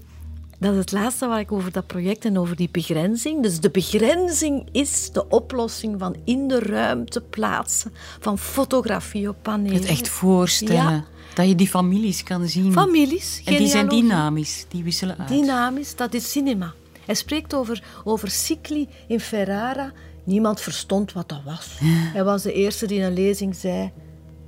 dat 0.61 0.73
is 0.73 0.79
het 0.79 0.91
laatste 0.91 1.27
waar 1.27 1.39
ik 1.39 1.51
over 1.51 1.71
dat 1.71 1.87
project 1.87 2.25
en 2.25 2.37
over 2.37 2.55
die 2.55 2.69
begrenzing. 2.71 3.43
Dus 3.43 3.59
de 3.59 3.69
begrenzing 3.69 4.69
is 4.71 5.09
de 5.11 5.27
oplossing 5.27 5.99
van 5.99 6.15
in 6.23 6.47
de 6.47 6.59
ruimte 6.59 7.21
plaatsen 7.21 7.93
van 8.19 8.37
fotografie 8.37 9.29
op 9.29 9.35
panelen. 9.41 9.75
Het 9.75 9.85
echt 9.85 10.09
voorstellen. 10.09 10.91
Ja. 10.91 11.05
Dat 11.33 11.47
je 11.47 11.55
die 11.55 11.67
families 11.67 12.23
kan 12.23 12.47
zien. 12.47 12.71
Families. 12.71 13.41
En 13.45 13.57
die 13.57 13.67
zijn 13.67 13.89
dynamisch, 13.89 14.65
die 14.69 14.83
wisselen 14.83 15.17
uit. 15.17 15.27
Dynamisch, 15.27 15.95
dat 15.95 16.13
is 16.13 16.31
cinema. 16.31 16.73
Hij 17.05 17.15
spreekt 17.15 17.53
over, 17.53 17.83
over 18.03 18.29
cycli 18.29 18.87
in 19.07 19.19
Ferrara. 19.19 19.91
Niemand 20.23 20.61
verstond 20.61 21.13
wat 21.13 21.29
dat 21.29 21.43
was. 21.45 21.77
Hij 22.13 22.23
was 22.23 22.43
de 22.43 22.53
eerste 22.53 22.85
die 22.87 22.97
in 22.97 23.03
een 23.03 23.13
lezing 23.13 23.55
zei: 23.55 23.91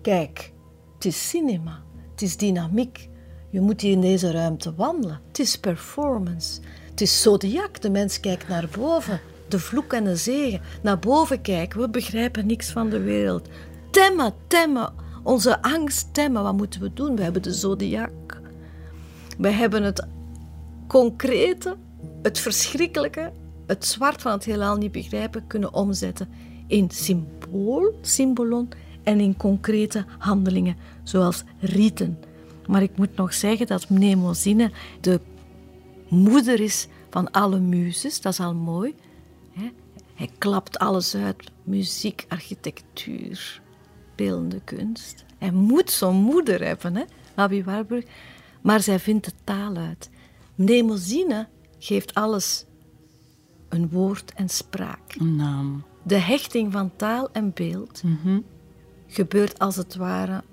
Kijk, 0.02 0.52
het 0.96 1.06
is 1.06 1.30
cinema, 1.30 1.84
het 2.12 2.22
is 2.22 2.38
dynamiek. 2.38 3.10
Je 3.54 3.62
moet 3.62 3.82
hier 3.82 3.92
in 3.92 4.02
deze 4.02 4.32
ruimte 4.32 4.74
wandelen. 4.76 5.20
Het 5.28 5.40
is 5.40 5.60
performance. 5.60 6.62
Het 6.90 7.02
is 7.02 7.22
zodiac. 7.22 7.82
De 7.82 7.90
mens 7.90 8.20
kijkt 8.20 8.48
naar 8.48 8.68
boven. 8.78 9.20
De 9.48 9.60
vloek 9.60 9.94
en 9.94 10.04
de 10.04 10.16
zegen. 10.16 10.62
Naar 10.82 11.00
boven 11.00 11.42
kijken. 11.42 11.80
We 11.80 11.90
begrijpen 11.90 12.46
niks 12.46 12.72
van 12.72 12.90
de 12.90 13.00
wereld. 13.00 13.48
Temmen, 13.92 14.34
temmen. 14.48 14.94
Onze 15.24 15.62
angst 15.62 16.14
temmen. 16.14 16.44
Wat 16.44 16.58
moeten 16.58 16.82
we 16.82 16.94
doen? 16.94 17.16
We 17.16 17.24
hebben 17.24 17.42
de 17.42 17.54
zodiac. 17.54 18.42
We 19.38 19.50
hebben 19.50 19.84
het 19.84 20.08
concrete 20.88 21.78
het 22.22 22.40
verschrikkelijke, 22.40 23.32
het 23.68 23.86
zwart 23.86 24.22
van 24.22 24.32
het 24.32 24.46
heelal 24.46 24.78
niet 24.78 24.92
begrijpen, 24.92 25.48
kunnen 25.48 25.74
omzetten 25.74 26.30
in 26.68 26.90
symbool, 26.90 27.98
symbolon 28.02 28.70
en 29.04 29.20
in 29.20 29.38
concrete 29.38 30.06
handelingen, 30.18 30.76
zoals 31.04 31.44
rieten. 31.60 32.18
Maar 32.68 32.82
ik 32.84 32.98
moet 32.98 33.16
nog 33.16 33.34
zeggen 33.34 33.68
dat 33.68 33.90
Mnemosine 33.90 34.72
de 35.02 35.20
moeder 36.10 36.60
is 36.60 36.88
van 37.10 37.32
alle 37.32 37.60
muzes, 37.60 38.22
dat 38.22 38.34
is 38.34 38.40
al 38.40 38.54
mooi. 38.56 38.96
Hij 40.14 40.30
klapt 40.38 40.78
alles 40.80 41.16
uit, 41.16 41.52
muziek, 41.64 42.26
architectuur, 42.30 43.62
beeldende 44.16 44.62
kunst. 44.64 45.26
Hij 45.38 45.52
moet 45.52 45.92
zo'n 45.92 46.16
moeder 46.16 46.64
hebben, 46.66 46.96
hè, 46.96 47.04
Abby 47.36 47.64
Warburg. 47.64 48.06
Maar 48.62 48.82
zij 48.82 49.00
vindt 49.00 49.26
de 49.26 49.32
taal 49.44 49.76
uit. 49.76 50.10
Mnemosine 50.56 51.48
geeft 51.80 52.14
alles 52.14 52.66
een 53.70 53.90
woord 53.90 54.34
en 54.34 54.50
spraak. 54.50 55.16
Een 55.18 55.36
naam. 55.36 55.84
De 56.04 56.16
hechting 56.18 56.72
van 56.72 56.92
taal 56.96 57.30
en 57.32 57.52
beeld 57.54 58.04
Mhm. 58.04 58.40
gebeurt 59.08 59.60
als 59.60 59.76
het 59.76 59.96
ware 59.96 60.44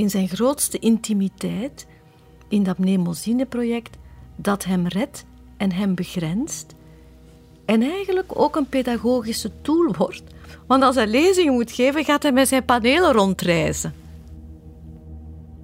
in 0.00 0.10
zijn 0.10 0.28
grootste 0.28 0.78
intimiteit 0.78 1.86
in 2.48 2.62
dat 2.62 2.78
Mnemosine-project 2.78 3.96
dat 4.36 4.64
hem 4.64 4.86
redt 4.86 5.24
en 5.56 5.72
hem 5.72 5.94
begrenst. 5.94 6.74
En 7.64 7.82
eigenlijk 7.82 8.40
ook 8.40 8.56
een 8.56 8.68
pedagogische 8.68 9.50
tool 9.62 9.94
wordt. 9.98 10.22
Want 10.66 10.82
als 10.82 10.94
hij 10.94 11.06
lezingen 11.06 11.52
moet 11.52 11.72
geven, 11.72 12.04
gaat 12.04 12.22
hij 12.22 12.32
met 12.32 12.48
zijn 12.48 12.64
panelen 12.64 13.12
rondreizen. 13.12 13.94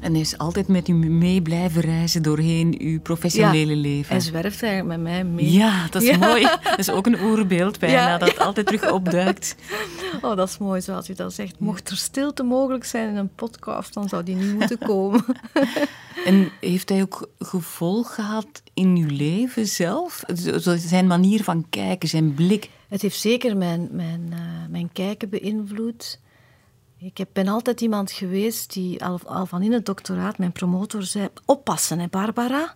En 0.07 0.13
hij 0.13 0.21
is 0.21 0.39
altijd 0.39 0.69
met 0.69 0.89
u 0.89 0.93
mee 0.93 1.43
blijven 1.43 1.81
reizen 1.81 2.23
doorheen 2.23 2.75
uw 2.79 3.01
professionele 3.01 3.77
leven. 3.77 4.11
Hij 4.11 4.21
zwerft 4.21 4.63
eigenlijk 4.63 5.01
met 5.01 5.13
mij 5.13 5.25
mee. 5.25 5.53
Ja, 5.53 5.87
dat 5.91 6.03
is 6.03 6.09
Ja. 6.09 6.17
mooi. 6.17 6.43
Dat 6.63 6.79
is 6.79 6.91
ook 6.91 7.07
een 7.07 7.21
oerbeeld 7.21 7.79
bijna, 7.79 7.95
Ja, 8.09 8.19
dat 8.19 8.39
altijd 8.39 8.67
terug 8.67 8.91
opduikt. 8.93 9.57
Oh, 10.21 10.37
dat 10.37 10.49
is 10.49 10.59
mooi 10.59 10.81
zoals 10.81 11.11
u 11.11 11.15
dat 11.15 11.33
zegt. 11.33 11.59
Mocht 11.59 11.91
er 11.91 11.97
stilte 11.97 12.43
mogelijk 12.43 12.85
zijn 12.85 13.09
in 13.09 13.17
een 13.17 13.35
podcast, 13.35 13.95
dan 13.95 14.09
zou 14.09 14.23
die 14.23 14.35
niet 14.35 14.55
moeten 14.55 14.79
komen. 14.79 15.25
En 16.25 16.51
heeft 16.61 16.89
hij 16.89 17.03
ook 17.03 17.29
gevolg 17.39 18.15
gehad 18.15 18.47
in 18.75 18.97
uw 18.97 19.17
leven 19.17 19.67
zelf? 19.67 20.23
Zijn 20.77 21.07
manier 21.07 21.43
van 21.45 21.67
kijken, 21.71 22.09
zijn 22.09 22.35
blik. 22.35 22.69
Het 22.89 23.03
heeft 23.03 23.19
zeker 23.21 23.57
mijn, 23.57 23.89
mijn, 23.93 24.27
eh, 24.33 24.39
mijn 24.71 24.91
kijken 24.93 25.29
beïnvloed. 25.29 26.19
Ik 26.99 27.25
ben 27.33 27.49
altijd 27.49 27.81
iemand 27.81 28.11
geweest 28.11 28.73
die 28.73 29.05
al, 29.05 29.21
al 29.25 29.47
van 29.47 29.63
in 29.63 29.73
het 29.73 29.87
doctoraat, 29.87 30.39
mijn 30.39 30.53
promotor 30.53 31.03
zei, 31.03 31.29
oppassen 31.45 31.99
hè 31.99 32.07
Barbara. 32.09 32.75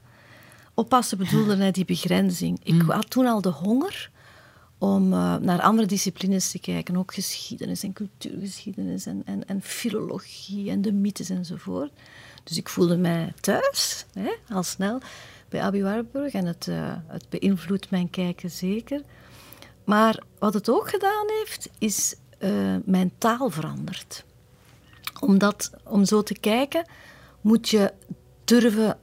Oppassen 0.74 1.18
bedoelde 1.18 1.56
hij 1.56 1.70
die 1.70 1.84
begrenzing. 1.84 2.60
Ik 2.62 2.82
had 2.82 3.10
toen 3.10 3.26
al 3.26 3.40
de 3.40 3.48
honger 3.48 4.10
om 4.78 5.12
eh, 5.12 5.36
naar 5.36 5.60
andere 5.60 5.88
disciplines 5.88 6.50
te 6.50 6.58
kijken, 6.58 6.96
ook 6.96 7.14
geschiedenis 7.14 7.82
en 7.82 7.92
cultuurgeschiedenis 7.92 9.06
en, 9.06 9.22
en, 9.24 9.46
en 9.46 9.62
filologie 9.62 10.70
en 10.70 10.82
de 10.82 10.92
mythes 10.92 11.30
enzovoort. 11.30 11.92
Dus 12.44 12.56
ik 12.56 12.68
voelde 12.68 12.96
mij 12.96 13.32
thuis, 13.40 14.06
hè, 14.12 14.30
al 14.48 14.62
snel, 14.62 15.00
bij 15.48 15.62
Abi 15.62 15.82
Warburg 15.82 16.32
en 16.32 16.46
het, 16.46 16.68
eh, 16.68 16.92
het 17.06 17.28
beïnvloedt 17.28 17.90
mijn 17.90 18.10
kijken 18.10 18.50
zeker. 18.50 19.02
Maar 19.84 20.22
wat 20.38 20.54
het 20.54 20.70
ook 20.70 20.88
gedaan 20.88 21.26
heeft, 21.38 21.70
is 21.78 22.14
eh, 22.40 22.76
mijn 22.84 23.12
taal 23.18 23.50
veranderd. 23.50 24.24
Omdat, 25.20 25.70
om 25.84 26.04
zo 26.04 26.22
te 26.22 26.34
kijken, 26.34 26.86
moet 27.40 27.68
je 27.68 27.92
durven, 28.44 28.98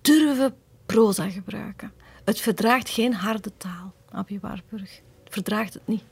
durven 0.00 0.54
proza 0.86 1.30
gebruiken. 1.30 1.92
Het 2.24 2.40
verdraagt 2.40 2.88
geen 2.88 3.14
harde 3.14 3.50
taal, 3.56 3.92
Abi 4.10 4.38
Warburg. 4.40 5.00
Het 5.24 5.32
verdraagt 5.32 5.74
het 5.74 5.86
niet. 5.86 6.04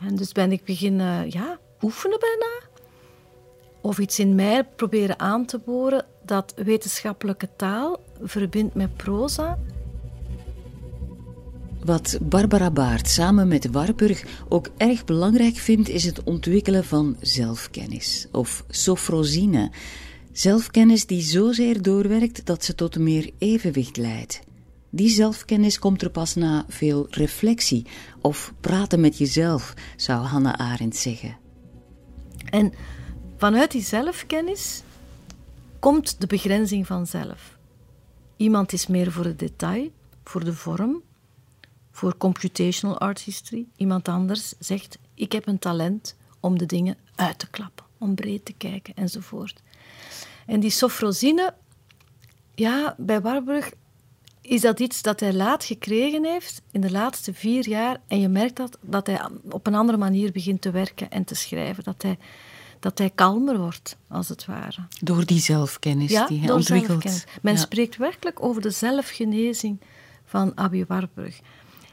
En 0.00 0.16
dus 0.16 0.32
ben 0.32 0.52
ik 0.52 0.64
beginnen 0.64 1.30
ja, 1.30 1.58
oefenen 1.80 2.18
bijna. 2.20 2.66
Of 3.80 3.98
iets 3.98 4.18
in 4.18 4.34
mij 4.34 4.64
proberen 4.64 5.18
aan 5.18 5.44
te 5.44 5.58
boren 5.58 6.04
dat 6.22 6.54
wetenschappelijke 6.56 7.48
taal 7.56 8.00
verbindt 8.22 8.74
met 8.74 8.96
proza 8.96 9.58
Wat 11.88 12.18
Barbara 12.22 12.70
Baart 12.70 13.08
samen 13.08 13.48
met 13.48 13.70
Warburg 13.70 14.24
ook 14.48 14.68
erg 14.76 15.04
belangrijk 15.04 15.56
vindt, 15.56 15.88
is 15.88 16.04
het 16.04 16.22
ontwikkelen 16.22 16.84
van 16.84 17.16
zelfkennis, 17.20 18.26
of 18.32 18.64
sofrosine. 18.68 19.70
Zelfkennis 20.32 21.06
die 21.06 21.20
zozeer 21.20 21.82
doorwerkt 21.82 22.46
dat 22.46 22.64
ze 22.64 22.74
tot 22.74 22.98
meer 22.98 23.30
evenwicht 23.38 23.96
leidt. 23.96 24.40
Die 24.90 25.08
zelfkennis 25.08 25.78
komt 25.78 26.02
er 26.02 26.10
pas 26.10 26.34
na 26.34 26.64
veel 26.68 27.06
reflectie 27.10 27.86
of 28.20 28.52
praten 28.60 29.00
met 29.00 29.18
jezelf, 29.18 29.74
zou 29.96 30.26
Hannah 30.26 30.70
Arendt 30.70 30.96
zeggen. 30.96 31.36
En 32.44 32.72
vanuit 33.36 33.70
die 33.70 33.82
zelfkennis 33.82 34.82
komt 35.78 36.20
de 36.20 36.26
begrenzing 36.26 36.86
vanzelf. 36.86 37.58
Iemand 38.36 38.72
is 38.72 38.86
meer 38.86 39.12
voor 39.12 39.24
het 39.24 39.38
detail, 39.38 39.90
voor 40.24 40.44
de 40.44 40.54
vorm, 40.54 41.02
voor 41.98 42.16
computational 42.16 42.98
art 42.98 43.20
history. 43.20 43.66
Iemand 43.76 44.08
anders 44.08 44.54
zegt: 44.58 44.98
Ik 45.14 45.32
heb 45.32 45.46
een 45.46 45.58
talent 45.58 46.16
om 46.40 46.58
de 46.58 46.66
dingen 46.66 46.96
uit 47.14 47.38
te 47.38 47.50
klappen, 47.50 47.84
om 47.98 48.14
breed 48.14 48.44
te 48.44 48.52
kijken 48.52 48.94
enzovoort. 48.96 49.62
En 50.46 50.60
die 50.60 50.70
sofrosine, 50.70 51.54
ja, 52.54 52.94
bij 52.98 53.20
Warburg 53.20 53.70
is 54.40 54.60
dat 54.60 54.80
iets 54.80 55.02
dat 55.02 55.20
hij 55.20 55.32
laat 55.32 55.64
gekregen 55.64 56.24
heeft 56.24 56.62
in 56.70 56.80
de 56.80 56.90
laatste 56.90 57.34
vier 57.34 57.68
jaar. 57.68 58.00
En 58.06 58.20
je 58.20 58.28
merkt 58.28 58.56
dat, 58.56 58.78
dat 58.80 59.06
hij 59.06 59.20
op 59.50 59.66
een 59.66 59.74
andere 59.74 59.98
manier 59.98 60.32
begint 60.32 60.60
te 60.60 60.70
werken 60.70 61.10
en 61.10 61.24
te 61.24 61.34
schrijven. 61.34 61.84
Dat 61.84 62.02
hij, 62.02 62.18
dat 62.80 62.98
hij 62.98 63.10
kalmer 63.10 63.58
wordt, 63.58 63.96
als 64.08 64.28
het 64.28 64.44
ware. 64.46 64.86
Door 65.00 65.24
die 65.24 65.40
zelfkennis 65.40 66.08
die 66.08 66.38
hij 66.38 66.46
door 66.46 66.56
ontwikkelt. 66.56 67.02
zelfkennis. 67.02 67.24
Men 67.42 67.54
Ja. 67.54 67.58
spreekt 67.60 67.96
werkelijk 67.96 68.42
over 68.42 68.62
de 68.62 68.70
zelfgenezing 68.70 69.80
van 70.24 70.52
Abi 70.54 70.84
Warburg. 70.88 71.40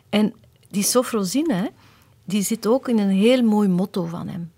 En 0.10 0.34
die 0.70 0.84
sofrosine, 0.84 1.72
die 2.24 2.42
zit 2.42 2.68
ook 2.68 2.88
in 2.88 3.00
een 3.00 3.10
heel 3.10 3.44
mooi 3.44 3.68
motto 3.68 4.06
van 4.06 4.28
hem. 4.28 4.52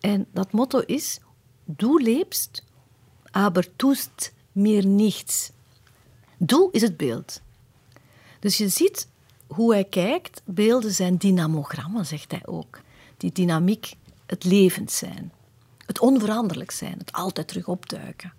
En 0.00 0.26
dat 0.32 0.52
motto 0.52 0.78
is: 0.78 1.20
Du 1.64 2.02
lebst, 2.02 2.64
aber 3.30 3.76
tust 3.76 4.32
mir 4.52 4.86
nichts. 4.86 5.52
Doe 6.38 6.68
is 6.72 6.82
het 6.82 6.96
beeld. 6.96 7.40
Dus 8.38 8.56
je 8.56 8.68
ziet 8.68 9.08
hoe 9.46 9.72
hij 9.72 9.84
kijkt. 9.84 10.42
Beelden 10.44 10.92
zijn 10.92 11.16
dynamogrammen, 11.16 12.06
zegt 12.06 12.30
hij 12.30 12.46
ook. 12.46 12.80
Die 13.16 13.32
dynamiek, 13.32 13.94
het 14.26 14.44
levend 14.44 14.92
zijn. 14.92 15.32
Het 15.86 15.98
onveranderlijk 15.98 16.70
zijn, 16.70 16.98
het 16.98 17.12
altijd 17.12 17.48
terug 17.48 17.68
opduiken. 17.68 18.32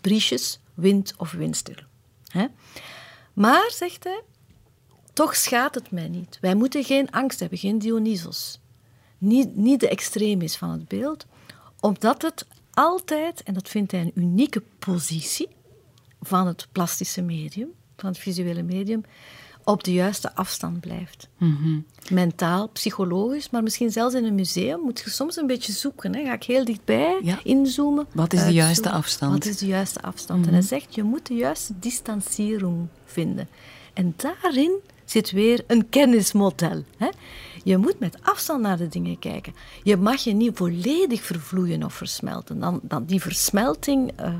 Briesjes, 0.00 0.60
wind 0.74 1.14
of 1.16 1.32
windstil. 1.32 1.82
Maar, 3.32 3.70
zegt 3.70 4.04
hij, 4.04 4.22
toch 5.18 5.36
schaadt 5.36 5.74
het 5.74 5.90
mij 5.90 6.08
niet. 6.08 6.38
Wij 6.40 6.54
moeten 6.54 6.84
geen 6.84 7.10
angst 7.10 7.40
hebben, 7.40 7.58
geen 7.58 7.78
Dionysos. 7.78 8.60
Niet, 9.18 9.56
niet 9.56 9.80
de 9.80 9.88
extremis 9.88 10.56
van 10.56 10.70
het 10.70 10.88
beeld, 10.88 11.26
omdat 11.80 12.22
het 12.22 12.46
altijd, 12.72 13.42
en 13.42 13.54
dat 13.54 13.68
vindt 13.68 13.92
hij 13.92 14.00
een 14.00 14.12
unieke 14.14 14.62
positie 14.78 15.48
van 16.20 16.46
het 16.46 16.68
plastische 16.72 17.22
medium, 17.22 17.68
van 17.96 18.08
het 18.08 18.18
visuele 18.18 18.62
medium, 18.62 19.02
op 19.64 19.84
de 19.84 19.92
juiste 19.92 20.34
afstand 20.34 20.80
blijft. 20.80 21.28
Mentaal, 22.10 22.68
psychologisch, 22.68 23.50
maar 23.50 23.62
misschien 23.62 23.90
zelfs 23.90 24.14
in 24.14 24.24
een 24.24 24.34
museum 24.34 24.80
moet 24.80 25.00
je 25.04 25.10
soms 25.10 25.36
een 25.36 25.46
beetje 25.46 25.72
zoeken. 25.72 26.14
Hè. 26.14 26.24
Ga 26.24 26.32
ik 26.32 26.44
heel 26.44 26.64
dichtbij 26.64 27.18
Ja. 27.22 27.40
inzoomen. 27.44 28.06
Wat 28.14 28.32
is 28.32 28.44
de 28.44 28.52
juiste 28.52 28.90
afstand? 28.90 29.32
Wat 29.32 29.44
is 29.44 29.58
de 29.58 29.66
juiste 29.66 30.02
afstand? 30.02 30.46
En 30.46 30.52
hij 30.52 30.62
zegt, 30.62 30.94
je 30.94 31.02
moet 31.02 31.26
de 31.26 31.34
juiste 31.34 31.78
distanciering 31.78 32.86
vinden. 33.04 33.48
En 33.94 34.14
daarin 34.16 34.80
zit 35.10 35.30
weer 35.30 35.64
een 35.66 35.88
kennismodel. 35.88 36.82
Hè? 36.96 37.08
Je 37.64 37.76
moet 37.76 37.98
met 37.98 38.16
afstand 38.22 38.62
naar 38.62 38.76
de 38.76 38.88
dingen 38.88 39.18
kijken. 39.18 39.54
Je 39.82 39.96
mag 39.96 40.20
je 40.24 40.32
niet 40.32 40.56
volledig 40.56 41.22
vervloeien 41.22 41.84
of 41.84 41.94
versmelten. 41.94 42.60
Dan, 42.60 42.80
dan 42.82 43.04
die 43.04 43.20
versmelting... 43.20 44.12
ehm, 44.16 44.34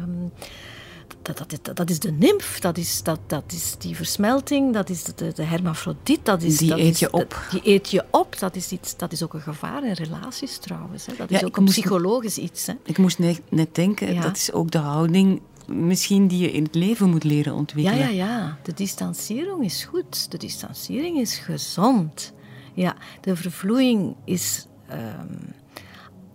dat, 1.23 1.39
dat, 1.39 1.59
dat, 1.63 1.77
dat 1.77 1.91
is 1.91 1.99
de 1.99 2.11
nimf, 2.11 2.59
dat 2.59 2.79
is, 2.79 3.03
dat, 3.03 3.19
dat 3.27 3.43
is 3.53 3.75
die 3.79 3.97
versmelting, 3.97 4.73
dat 4.73 4.89
is 4.91 5.05
de, 5.05 5.33
de, 5.35 5.43
hermafrodiet. 5.43 6.21
Dat 6.25 6.43
is, 6.43 6.57
Die 6.57 6.69
dat 6.69 6.79
eet 6.79 6.93
is- 6.93 6.99
je 6.99 7.13
op. 7.13 7.41
die 7.51 7.61
eet 7.65 7.91
je 7.91 8.05
op. 8.11 8.39
Dat 8.39 8.57
is, 8.57 8.71
iets, 8.73 8.97
dat 8.97 9.13
is 9.13 9.23
ook 9.23 9.35
een 9.35 9.41
gevaar 9.41 9.85
in 9.87 9.93
relaties 9.93 10.57
trouwens. 10.59 11.07
Hè. 11.07 11.13
Dat 11.17 11.31
is 11.31 11.45
ook 11.45 11.57
een 11.57 11.65
psychologisch 11.65 12.39
iets. 12.39 12.67
Hè. 12.67 12.73
Ik 12.85 12.99
moest 12.99 13.19
net, 13.19 13.41
net 13.49 13.75
denken, 13.75 14.15
Ja. 14.15 14.21
dat 14.21 14.37
is 14.37 14.53
ook 14.53 14.71
de 14.71 14.79
houding 14.79 15.41
misschien 15.69 16.29
die 16.29 16.39
je 16.39 16.53
in 16.53 16.63
het 16.63 16.75
leven 16.75 17.11
moet 17.11 17.25
leren 17.25 17.53
Ja, 17.53 17.59
ontwikkelen. 17.59 17.99
ja, 17.99 18.09
ja. 18.09 18.59
De 18.63 18.75
distanciering 18.75 19.65
is 19.65 19.85
goed. 19.85 20.31
De 20.31 20.39
distanciering 20.39 21.19
is 21.19 21.37
gezond. 21.37 22.33
Ja, 22.75 22.97
de 23.21 23.37
vervloeiing 23.37 24.17
is 24.25 24.67
ehm, 24.89 25.35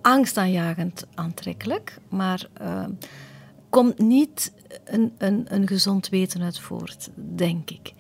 angstaanjagend 0.02 1.06
aantrekkelijk, 1.16 1.98
maar 2.10 2.48
ehm, 2.54 2.92
komt 3.70 3.98
niet 4.00 4.54
een, 4.86 5.14
een, 5.18 5.46
een 5.48 5.68
gezond 5.68 6.10
weten 6.10 6.42
uit 6.42 6.60
voort, 6.60 7.10
denk 7.16 7.70
ik. 7.70 7.94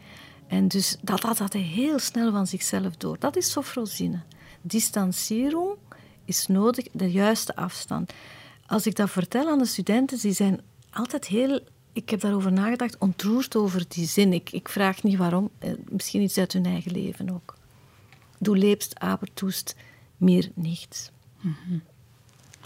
En 0.48 0.68
dus 0.68 0.98
dat 1.02 1.22
dat 1.22 1.38
had 1.38 1.54
hij 1.54 1.62
heel 1.62 2.00
snel 2.00 2.32
van 2.32 2.48
zichzelf 2.48 2.96
door. 2.98 3.20
Dat 3.20 3.36
is 3.36 3.52
sofrosine. 3.52 4.22
Distanciering 4.62 5.76
is 6.26 6.48
nodig, 6.48 6.86
de 6.92 7.12
juiste 7.12 7.56
afstand. 7.56 8.14
Als 8.66 8.86
ik 8.88 8.96
dat 8.96 9.10
vertel 9.10 9.50
aan 9.50 9.58
de 9.58 9.66
studenten, 9.66 10.20
die 10.20 10.34
zijn 10.34 10.62
altijd 10.94 11.28
heel, 11.28 11.60
ik 11.94 12.10
heb 12.10 12.20
daarover 12.22 12.52
nagedacht, 12.52 12.98
ontroerd 12.98 13.56
over 13.56 13.86
die 13.88 14.08
zin. 14.08 14.34
Ik, 14.34 14.52
ik 14.52 14.70
vraag 14.70 15.04
niet 15.04 15.18
waarom, 15.18 15.50
eh, 15.60 15.72
misschien 15.90 16.22
iets 16.22 16.38
uit 16.38 16.54
hun 16.54 16.66
eigen 16.66 16.92
leven 16.92 17.30
ook. 17.30 17.56
Du 18.40 18.58
lebst, 18.58 19.00
aber 19.00 19.28
tust 19.34 19.76
mir 20.18 20.50
nichts. 20.54 21.12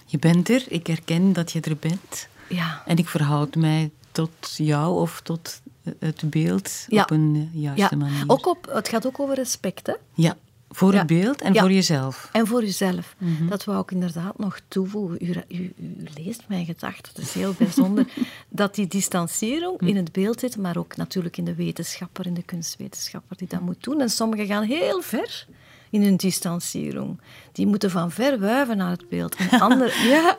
Je 0.06 0.18
bent 0.20 0.50
er, 0.50 0.64
ik 0.72 0.88
herken 0.88 1.34
dat 1.34 1.52
je 1.52 1.62
er 1.62 1.78
bent. 1.78 2.28
Ja. 2.50 2.84
En 2.86 2.98
ik 2.98 3.08
verhoud 3.08 3.56
mij 3.56 3.92
tot 4.12 4.54
jou 4.58 5.00
of 5.02 5.22
tot 5.22 5.62
het 6.00 6.30
beeld 6.30 6.86
Ja. 6.88 7.02
op 7.04 7.10
een 7.12 7.50
eh, 7.54 7.62
juiste 7.62 7.88
Ja, 7.90 7.96
manier. 8.02 8.24
ook 8.28 8.46
op, 8.48 8.70
het 8.72 8.90
gaat 8.90 9.06
ook 9.08 9.20
over 9.20 9.36
respect, 9.36 9.88
hè? 9.88 9.94
Ja, 10.14 10.38
voor 10.70 10.92
Ja. 10.92 10.98
het 10.98 11.08
beeld 11.08 11.42
en 11.42 11.54
Ja. 11.54 11.62
voor 11.62 11.72
jezelf. 11.72 12.30
En 12.32 12.48
voor 12.48 12.64
uzelf. 12.64 13.16
Mhm. 13.18 13.48
Dat 13.48 13.64
wou 13.64 13.82
ik 13.82 13.92
inderdaad 13.92 14.38
nog 14.38 14.60
toevoegen. 14.68 15.18
U, 15.22 15.44
u, 15.58 15.74
u 15.78 16.04
leest 16.16 16.44
mijn 16.48 16.66
gedachten, 16.66 17.12
dat 17.16 17.24
is 17.24 17.34
heel 17.34 17.54
bijzonder. 17.58 18.06
dat 18.50 18.76
die 18.76 18.88
distanciering 18.88 19.74
Mhm. 19.82 19.88
in 19.90 19.96
het 19.96 20.12
beeld 20.12 20.40
zit, 20.40 20.58
maar 20.58 20.78
ook 20.78 20.96
natuurlijk 20.96 21.38
in 21.38 21.46
de 21.46 21.56
wetenschapper, 21.56 22.26
in 22.26 22.34
de 22.34 22.44
kunstwetenschapper 22.44 23.38
die 23.38 23.48
dat 23.48 23.62
moet 23.62 23.84
doen. 23.84 24.02
En 24.02 24.10
sommigen 24.10 24.46
gaan 24.46 24.64
heel 24.64 25.02
ver. 25.02 25.46
In 25.90 26.04
hun 26.04 26.16
distanciering. 26.16 27.20
Die 27.52 27.68
moeten 27.68 27.92
van 27.92 28.12
ver 28.12 28.40
wuiven 28.40 28.78
naar 28.78 28.92
het 28.92 29.10
beeld. 29.10 29.36
En 29.36 29.60
andere, 29.70 30.08
ja, 30.08 30.38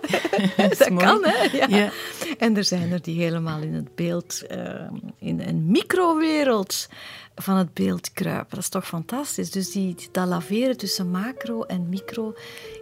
dat, 0.69 0.85
kan, 0.85 1.25
hè? 1.25 1.57
Ja. 1.57 1.67
ja. 1.69 1.91
En 2.39 2.57
er 2.57 2.65
zijn 2.65 2.93
er 2.93 3.03
die 3.03 3.21
helemaal 3.21 3.61
in 3.61 3.75
het 3.75 3.95
beeld, 3.95 4.43
uh, 4.51 4.91
in 5.19 5.41
een 5.41 5.71
microwereld 5.71 6.89
van 7.35 7.57
het 7.57 7.75
beeld 7.75 8.13
kruipen. 8.13 8.51
Dat 8.51 8.59
is 8.59 8.69
toch 8.69 8.87
fantastisch. 8.87 9.51
Dus 9.51 9.71
die, 9.71 9.97
dat 10.13 10.29
laveren 10.29 10.77
tussen 10.77 11.11
macro 11.11 11.63
en 11.63 11.89
micro 11.89 12.35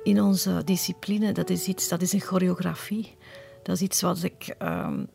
in 0.02 0.22
onze 0.22 0.62
discipline, 0.64 1.32
dat 1.32 1.50
is 1.50 1.66
iets, 1.66 1.88
dat 1.88 2.02
is 2.02 2.12
een 2.12 2.20
choreografie. 2.20 3.16
Dat 3.62 3.74
is 3.74 3.82
iets 3.82 4.00
wat 4.00 4.22
ik, 4.22 4.54
um, 4.62 5.06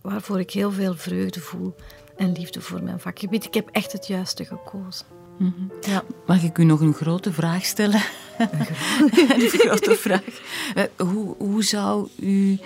waarvoor 0.00 0.40
ik 0.40 0.50
heel 0.50 0.72
veel 0.72 0.94
vreugde 0.94 1.40
voel 1.40 1.74
en 2.16 2.32
liefde 2.32 2.60
voor 2.60 2.82
mijn 2.82 3.00
vakgebied. 3.00 3.44
Ik 3.44 3.54
heb 3.54 3.68
echt 3.72 3.92
het 3.92 4.06
juiste 4.06 4.44
gekozen. 4.44 5.25
Mm 5.38 5.54
-hmm. 5.56 5.72
ja. 5.80 6.04
Mag 6.26 6.42
ik 6.42 6.58
u 6.58 6.64
nog 6.64 6.80
een 6.80 6.94
grote 6.94 7.32
vraag 7.32 7.64
stellen? 7.64 8.02
Een, 8.38 9.48
grote 9.48 9.96
vraag. 9.96 10.40
Uh, 10.76 11.08
hoe, 11.08 11.34
hoe 11.38 11.64
zou 11.64 12.08
u 12.18 12.58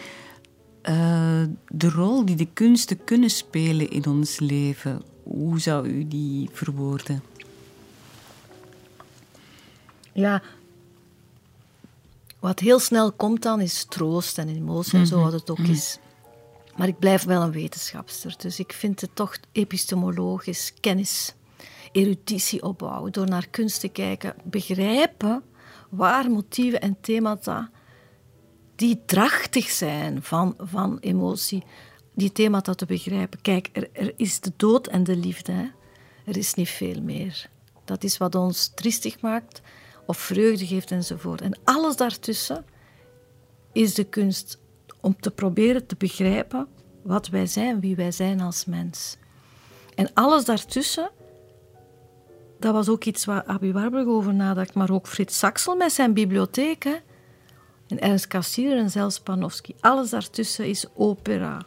uh, 0.88 1.42
de 1.68 1.90
rol 1.90 2.24
die 2.24 2.36
de 2.36 2.48
kunsten 2.52 3.04
kunnen 3.04 3.30
spelen 3.30 3.90
in 3.90 4.06
ons 4.06 4.38
leven, 4.38 5.02
hoe 5.22 5.60
zou 5.60 5.88
u 5.88 6.08
die 6.08 6.48
verwoorden? 6.52 7.22
Ja, 10.12 10.42
wat 12.40 12.58
heel 12.58 12.78
snel 12.78 13.12
komt 13.12 13.42
dan 13.42 13.60
is 13.60 13.84
troost 13.88 14.38
en 14.38 14.48
emotie 14.48 14.98
en 14.98 15.06
zo 15.06 15.16
mhm. 15.16 15.24
wat 15.24 15.32
het 15.32 15.50
ook 15.50 15.58
mm 15.58 15.64
-hmm. 15.64 15.74
is. 15.74 15.98
Maar 16.76 16.88
ik 16.88 16.98
blijf 16.98 17.24
wel 17.24 17.42
een 17.42 17.52
wetenschapster, 17.52 18.34
dus 18.38 18.58
ik 18.58 18.72
vind 18.72 19.00
het 19.00 19.10
toch 19.14 19.36
epistemologisch 19.52 20.72
kennis, 20.80 21.34
eruditie 21.92 22.62
opbouwen, 22.62 23.12
door 23.12 23.28
naar 23.28 23.48
kunst 23.48 23.80
te 23.80 23.88
kijken, 23.88 24.34
begrijpen 24.44 25.42
waar 25.90 26.30
motieven 26.30 26.80
en 26.80 26.96
themata 27.00 27.70
die 28.74 29.02
drachtig 29.06 29.68
zijn 29.68 30.22
van, 30.22 30.54
van 30.58 30.98
emotie, 31.00 31.62
die 32.14 32.32
themata 32.32 32.74
te 32.74 32.86
begrijpen. 32.86 33.42
Kijk, 33.42 33.68
er, 33.72 33.88
er 33.92 34.12
is 34.16 34.40
de 34.40 34.52
dood 34.56 34.86
en 34.86 35.04
de 35.04 35.16
liefde. 35.16 35.52
Hè? 35.52 35.66
Er 36.24 36.36
is 36.36 36.54
niet 36.54 36.68
veel 36.68 37.00
meer. 37.02 37.50
Dat 37.84 38.04
is 38.04 38.18
wat 38.18 38.34
ons 38.34 38.72
triestig 38.74 39.20
maakt 39.20 39.60
of 40.06 40.18
vreugde 40.18 40.66
geeft 40.66 40.90
enzovoort. 40.90 41.40
En 41.40 41.58
alles 41.64 41.96
daartussen 41.96 42.64
is 43.72 43.94
de 43.94 44.04
kunst 44.04 44.58
om 45.00 45.20
te 45.20 45.30
proberen 45.30 45.86
te 45.86 45.96
begrijpen 45.98 46.68
wat 47.02 47.28
wij 47.28 47.46
zijn, 47.46 47.80
wie 47.80 47.96
wij 47.96 48.12
zijn 48.12 48.40
als 48.40 48.64
mens. 48.64 49.16
En 49.94 50.10
alles 50.14 50.44
daartussen, 50.44 51.10
dat 52.60 52.72
was 52.72 52.88
ook 52.88 53.04
iets 53.04 53.24
waar 53.24 53.44
Abi 53.44 53.72
Warburg 53.72 54.06
over 54.06 54.34
nadacht, 54.34 54.74
maar 54.74 54.90
ook 54.90 55.06
Frits 55.06 55.38
Saxel 55.38 55.76
met 55.76 55.92
zijn 55.92 56.12
bibliotheek. 56.12 57.02
En 57.88 58.00
Ernst 58.00 58.26
Cassirer 58.26 58.78
en 58.78 58.90
zelfs 58.90 59.20
Panofsky. 59.20 59.74
Alles 59.80 60.10
daartussen 60.10 60.66
is 60.66 60.86
opera. 60.94 61.62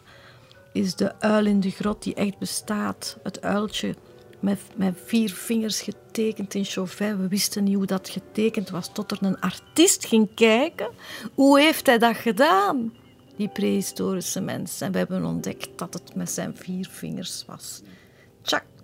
Is 0.74 0.96
de 0.96 1.20
uil 1.20 1.46
in 1.46 1.60
de 1.60 1.70
grot 1.70 2.04
die 2.04 2.14
echt 2.14 2.38
bestaat. 2.38 3.18
Het 3.24 3.42
uiltje 3.42 3.96
met, 4.40 4.60
met 4.76 4.98
vier 5.06 5.30
vingers 5.30 5.82
getekend 5.82 6.54
in 6.54 6.66
Chauvet. 6.66 7.18
We 7.18 7.28
wisten 7.28 7.64
niet 7.64 7.76
hoe 7.76 7.86
dat 7.86 8.10
getekend 8.10 8.70
was, 8.70 8.90
tot 8.94 9.12
er 9.12 9.18
een 9.22 9.40
artiest 9.40 10.06
ging 10.06 10.30
kijken. 10.36 10.90
Hoe 11.34 11.60
heeft 11.60 11.86
hij 11.86 11.98
dat 11.98 12.16
gedaan? 12.16 12.94
Die 13.36 13.48
prehistorische 13.48 14.42
mens. 14.42 14.82
En 14.82 14.92
we 14.92 14.98
hebben 14.98 15.26
ontdekt 15.26 15.70
dat 15.76 15.94
het 15.94 16.16
met 16.16 16.32
zijn 16.32 16.56
vier 16.56 16.88
vingers 16.92 17.44
was. 17.48 17.82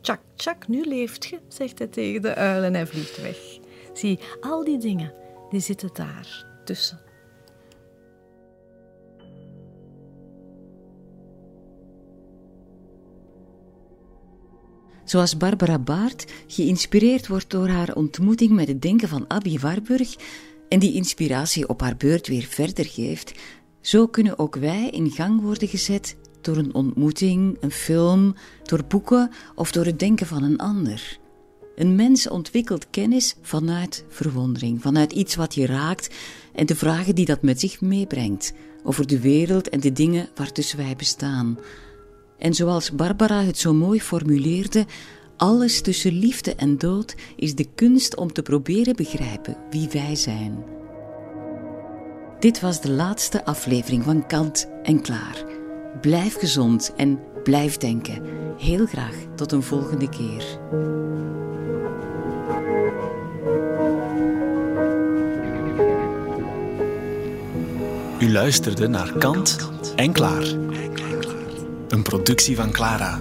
Tjak, 0.02 0.20
tjak, 0.36 0.68
nu 0.68 0.86
leeft 0.86 1.26
je, 1.26 1.40
zegt 1.48 1.78
hij 1.78 1.88
tegen 1.88 2.22
de 2.22 2.36
uil 2.36 2.64
en 2.64 2.74
hij 2.74 2.88
vliegt 2.88 3.22
weg. 3.22 3.60
Zie, 3.94 4.20
al 4.42 4.64
die 4.64 4.78
dingen, 4.78 5.14
die 5.50 5.60
zitten 5.60 5.90
daar 5.94 6.46
tussen. 6.66 7.00
Zoals 15.10 15.38
Barbara 15.38 15.80
Baart 15.80 16.26
geïnspireerd 16.48 17.28
wordt 17.28 17.50
door 17.50 17.68
haar 17.68 17.96
ontmoeting 17.96 18.52
met 18.52 18.68
het 18.68 18.82
denken 18.82 19.08
van 19.08 19.28
Abby 19.28 19.60
Warburg 19.60 20.16
en 20.68 20.80
die 20.80 20.94
inspiratie 20.94 21.70
op 21.70 21.82
haar 21.82 21.98
beurt 21.98 22.28
weer 22.28 22.44
verder 22.44 22.86
geeft, 22.86 23.34
zo 23.82 24.08
kunnen 24.08 24.40
ook 24.40 24.56
wij 24.56 24.90
in 24.90 25.12
gang 25.12 25.42
worden 25.42 25.68
gezet 25.68 26.16
door 26.42 26.58
een 26.58 26.74
ontmoeting, 26.74 27.58
een 27.60 27.72
film, 27.72 28.36
door 28.64 28.84
boeken 28.88 29.32
of 29.56 29.72
door 29.72 29.86
het 29.86 30.00
denken 30.00 30.28
van 30.28 30.44
een 30.44 30.58
ander. 30.58 31.20
Een 31.76 31.96
mens 31.96 32.30
ontwikkelt 32.30 32.90
kennis 32.90 33.36
vanuit 33.42 34.06
verwondering, 34.10 34.82
vanuit 34.82 35.12
iets 35.12 35.36
wat 35.36 35.56
je 35.56 35.66
raakt 35.66 36.16
en 36.54 36.66
de 36.66 36.76
vragen 36.76 37.16
die 37.16 37.26
dat 37.26 37.42
met 37.42 37.60
zich 37.60 37.82
meebrengt 37.82 38.54
over 38.84 39.08
de 39.08 39.20
wereld 39.20 39.70
en 39.70 39.80
de 39.80 39.92
dingen 39.92 40.30
waartussen 40.36 40.78
wij 40.78 40.96
bestaan. 40.96 41.58
En 42.38 42.54
zoals 42.54 42.92
Barbara 42.92 43.44
het 43.44 43.58
zo 43.58 43.74
mooi 43.74 44.02
formuleerde, 44.02 44.86
alles 45.38 45.82
tussen 45.82 46.14
liefde 46.14 46.56
en 46.56 46.78
dood 46.78 47.16
is 47.36 47.56
de 47.56 47.68
kunst 47.76 48.16
om 48.16 48.34
te 48.34 48.42
proberen 48.42 48.96
begrijpen 48.96 49.58
wie 49.70 49.90
wij 49.90 50.16
zijn. 50.16 50.64
Dit 52.40 52.60
was 52.60 52.82
de 52.82 52.92
laatste 52.92 53.46
aflevering 53.46 54.04
van 54.04 54.28
Kant 54.28 54.70
en 54.84 55.02
Klaar. 55.02 55.59
Blijf 56.02 56.36
gezond 56.40 56.94
en 56.98 57.20
blijf 57.44 57.78
denken. 57.78 58.22
Heel 58.58 58.86
graag 58.86 59.16
tot 59.36 59.52
een 59.52 59.64
volgende 59.64 60.10
keer. 60.10 60.44
U 68.20 68.32
luisterde 68.32 68.88
naar 68.88 69.18
Kant 69.18 69.72
en 69.96 70.12
Klaar. 70.12 70.44
Een 71.88 72.02
productie 72.04 72.56
van 72.56 72.72
Clara. 72.72 73.20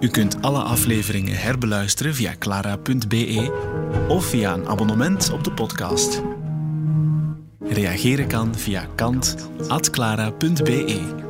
U 0.00 0.08
kunt 0.08 0.42
alle 0.42 0.62
afleveringen 0.62 1.36
herbeluisteren 1.36 2.14
via 2.14 2.34
clara.be 2.38 3.52
of 4.08 4.24
via 4.24 4.54
een 4.54 4.68
abonnement 4.68 5.30
op 5.32 5.44
de 5.44 5.52
podcast. 5.52 6.22
Reageren 7.74 8.30
kan 8.30 8.54
via 8.54 8.86
kant.clara.be. 8.96 11.23